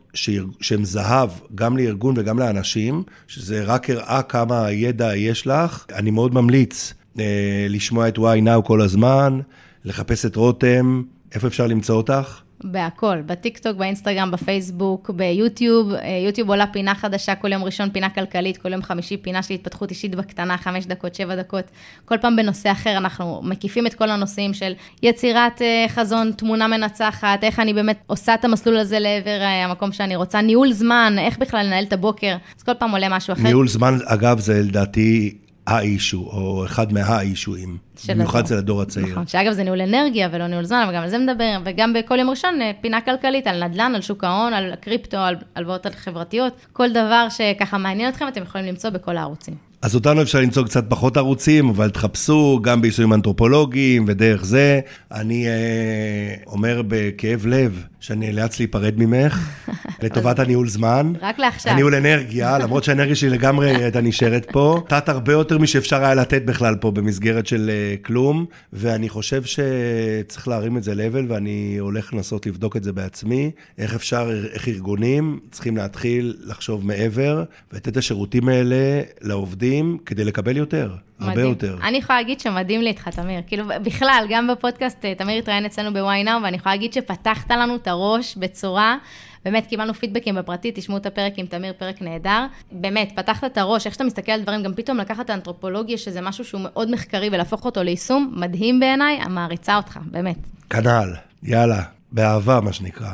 שהן 0.61 0.85
זהב, 0.85 1.31
גם 1.55 1.77
לארגון 1.77 2.15
וגם 2.17 2.39
לאנשים, 2.39 3.03
שזה 3.27 3.65
רק 3.65 3.91
הראה 3.91 4.23
כמה 4.23 4.73
ידע 4.73 5.17
יש 5.17 5.47
לך. 5.47 5.87
אני 5.95 6.11
מאוד 6.11 6.35
ממליץ 6.35 6.95
אה, 7.19 7.67
לשמוע 7.69 8.09
את 8.09 8.19
וואי 8.19 8.41
נאו 8.41 8.65
כל 8.65 8.81
הזמן, 8.81 9.41
לחפש 9.85 10.27
את 10.27 10.37
רותם, 10.37 11.03
איפה 11.35 11.47
אפשר 11.47 11.67
למצוא 11.67 11.97
אותך? 11.97 12.41
בהכל, 12.67 13.23
בטיקטוק, 13.27 13.77
באינסטגרם, 13.77 14.31
בפייסבוק, 14.31 15.11
ביוטיוב. 15.11 15.93
אה, 15.93 16.23
יוטיוב 16.27 16.51
עולה 16.51 16.67
פינה 16.67 16.95
חדשה, 16.95 17.35
כל 17.35 17.53
יום 17.53 17.65
ראשון 17.65 17.91
פינה 17.91 18.09
כלכלית, 18.11 18.57
כל 18.57 18.73
יום 18.73 18.83
חמישי 18.83 19.17
פינה 19.17 19.43
של 19.43 19.55
התפתחות 19.55 19.91
אישית 19.91 20.15
בקטנה, 20.15 20.59
חמש 20.59 20.87
דקות, 20.87 21.15
שבע 21.15 21.37
דקות. 21.37 21.65
כל 22.05 22.19
פעם 22.21 22.37
בנושא 22.37 22.73
אחר, 22.73 22.97
אנחנו 22.97 23.41
מקיפים 23.45 23.87
את 23.87 23.95
כל 23.95 24.11
הנושאים 24.11 24.55
של 24.55 24.73
יצירת 25.03 25.63
אה, 25.63 25.87
חזון, 25.89 26.33
תמונה 26.33 26.69
מנצחת, 26.69 27.39
איך 27.45 27.61
אני 27.61 27.73
באמת 27.75 27.99
עושה 28.07 28.35
את 28.35 28.45
המסלול 28.45 28.77
הזה 28.77 28.99
לעבר 28.99 29.41
אה, 29.41 29.65
המקום 29.65 29.93
שאני 29.93 30.17
רוצה, 30.17 30.41
ניהול 30.41 30.73
זמן, 30.73 31.17
איך 31.19 31.39
בכלל 31.39 31.67
לנהל 31.67 31.85
את 31.85 31.93
הבוקר, 31.93 32.37
אז 32.59 32.63
כל 32.63 32.75
פעם 32.75 32.91
עולה 32.91 33.09
משהו 33.09 33.33
אחר. 33.33 33.43
ניהול 33.43 33.69
זמן, 33.69 33.99
אגב, 34.07 34.39
זה 34.39 34.63
לדעתי 34.63 35.35
האישו, 35.67 36.19
או 36.19 36.65
אחד 36.65 36.93
מהאישואים. 36.93 37.77
במיוחד 38.09 38.41
אצל 38.41 38.57
הדור 38.57 38.83
הצעיר. 38.83 39.07
נכון, 39.07 39.27
שאגב 39.27 39.53
זה 39.53 39.65
ניהול 39.65 39.81
אנרגיה 39.81 40.29
ולא 40.33 40.47
ניהול 40.47 40.65
זמן, 40.65 40.83
אבל 40.85 40.95
גם 40.97 41.03
על 41.03 41.09
זה 41.09 41.19
מדבר, 41.19 41.59
וגם 41.65 41.93
בכל 41.93 42.19
יום 42.19 42.31
ראשון 42.31 42.63
אה, 42.63 42.71
פינה 42.81 43.01
כלכלית 43.01 43.47
על 43.47 43.65
נדל"ן, 43.65 43.93
על 43.95 44.01
שוק 44.01 44.25
ההון, 44.25 44.53
על 44.53 44.73
קריפטו, 44.81 45.17
על 45.17 45.37
הלוואות 45.57 45.87
חברתיות, 45.97 46.53
כל 46.73 46.91
דבר 46.91 47.27
שככה 47.29 47.79
מעניין 47.79 48.09
אתכם, 48.09 48.29
אתם 48.29 48.43
יכולים 48.43 48.67
למצוא 48.67 48.91
בכל 48.91 49.17
הערוצים. 49.17 49.55
אז 49.83 49.95
אותנו 49.95 50.23
אפשר 50.23 50.41
למצוא 50.41 50.65
קצת 50.65 50.85
פחות 50.89 51.17
ערוצים, 51.17 51.69
אבל 51.69 51.91
תחפשו 51.91 52.61
גם 52.63 52.83
ביישומים 52.83 53.13
אנתרופולוגיים 53.13 54.05
ודרך 54.09 54.45
זה. 54.45 54.81
אני 55.13 55.47
אה, 55.47 56.35
אומר 56.47 56.83
בכאב 56.89 57.47
לב 57.47 57.85
שאני 58.07 58.33
נאלץ 58.33 58.59
להיפרד 58.59 58.95
ממך, 58.97 59.67
לטובת 60.03 60.39
הניהול 60.39 60.69
זמן. 60.69 61.13
רק 61.23 61.39
לעכשיו. 61.39 61.73
הניהול 61.73 61.95
אנרגיה, 61.95 62.59
למרות 62.59 62.85
שהאנרגיה 62.85 63.15
שלי 63.15 63.31
לגמרי 63.31 63.71
הייתה 63.77 64.01
נשארת 64.01 64.47
פה. 64.53 64.83
נתת 64.85 65.09
הרבה 65.09 65.33
יותר 65.33 65.59
משאפשר 65.59 66.05
היה 66.05 66.15
לתת 66.15 66.43
בכלל 66.43 66.77
פה 66.81 66.91
במסגרת 66.91 67.47
של 67.47 67.71
אה, 67.71 67.97
כלום, 68.03 68.47
ואני 68.73 69.09
חושב 69.09 69.43
שצריך 69.45 70.49
להרים 70.49 70.77
את 70.77 70.83
זה 70.83 70.93
level, 70.93 71.25
ואני 71.29 71.77
הולך 71.81 72.15
לנסות 72.15 72.47
לבדוק 72.47 72.77
את 72.77 72.85
זה 72.85 72.93
בעצמי. 72.93 73.51
איך 73.79 73.95
אפשר, 73.95 74.31
איך 74.53 74.69
ארגונים 74.69 75.41
צריכים 75.51 75.77
להתחיל 75.77 76.37
לחשוב 76.45 76.87
מעבר, 76.87 77.45
ולתת 77.73 77.89
את 77.89 77.97
השירותים 77.97 78.49
האלה 78.49 79.01
לעובדים. 79.21 79.99
כדי 80.07 80.25
לקבל 80.25 80.57
יותר, 80.57 80.95
הרבה 81.21 81.33
מדהים. 81.33 81.49
יותר. 81.49 81.79
אני 81.83 81.99
יכולה 81.99 82.19
להגיד 82.19 82.41
שמדהים 82.41 82.81
לי 82.81 82.89
איתך, 82.89 83.09
תמיר. 83.09 83.41
כאילו, 83.47 83.65
בכלל, 83.83 84.27
גם 84.29 84.47
בפודקאסט, 84.47 85.05
אה, 85.05 85.15
תמיר 85.15 85.39
התראיין 85.39 85.67
אצלנו 85.67 85.91
נאו, 86.25 86.43
ואני 86.43 86.57
יכולה 86.57 86.75
להגיד 86.75 86.93
שפתחת 86.93 87.51
לנו 87.51 87.77
את 87.77 87.89
הראש 87.89 88.37
בצורה, 88.37 88.97
באמת 89.45 89.67
קיבלנו 89.67 89.95
פידבקים 89.95 90.35
בפרטי, 90.35 90.73
תשמעו 90.75 90.99
את 90.99 91.07
הפרק 91.07 91.33
עם 91.37 91.47
תמיר, 91.47 91.73
פרק 91.79 92.03
נהדר. 92.03 92.47
באמת, 92.73 93.13
פתחת 93.17 93.45
את 93.45 93.59
הראש, 93.59 93.87
איך 93.87 93.95
שאתה 93.95 94.05
מסתכל 94.05 94.33
על 94.33 94.41
דברים, 94.43 94.63
גם 94.63 94.75
פתאום 94.75 94.99
לקחת 94.99 95.25
את 95.25 95.31
האנתרופולוגיה, 95.31 95.99
שזה 95.99 96.21
משהו 96.21 96.45
שהוא 96.45 96.61
מאוד 96.65 96.91
מחקרי, 96.91 97.29
ולהפוך 97.33 97.65
אותו 97.65 97.83
ליישום, 97.83 98.33
מדהים 98.37 98.81
בעיניי, 98.81 99.19
מעריצה 99.29 99.77
אותך, 99.77 99.99
באמת. 100.11 100.39
כנ"ל, 100.71 101.15
יאללה, 101.43 101.83
באהבה, 102.13 102.61
מה 102.61 102.73
שנקרא. 102.73 103.11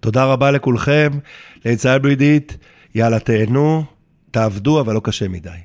תודה 0.00 0.24
רבה 0.24 0.50
לכולכם, 0.50 1.10
ליציאה 1.64 1.98
ברידית, 1.98 2.56
יאללה, 2.94 3.18
תהנו, 3.18 3.84
תעבדו, 4.30 4.80
אבל 4.80 4.94
לא 4.94 5.00
קשה 5.04 5.28
מדי. 5.28 5.50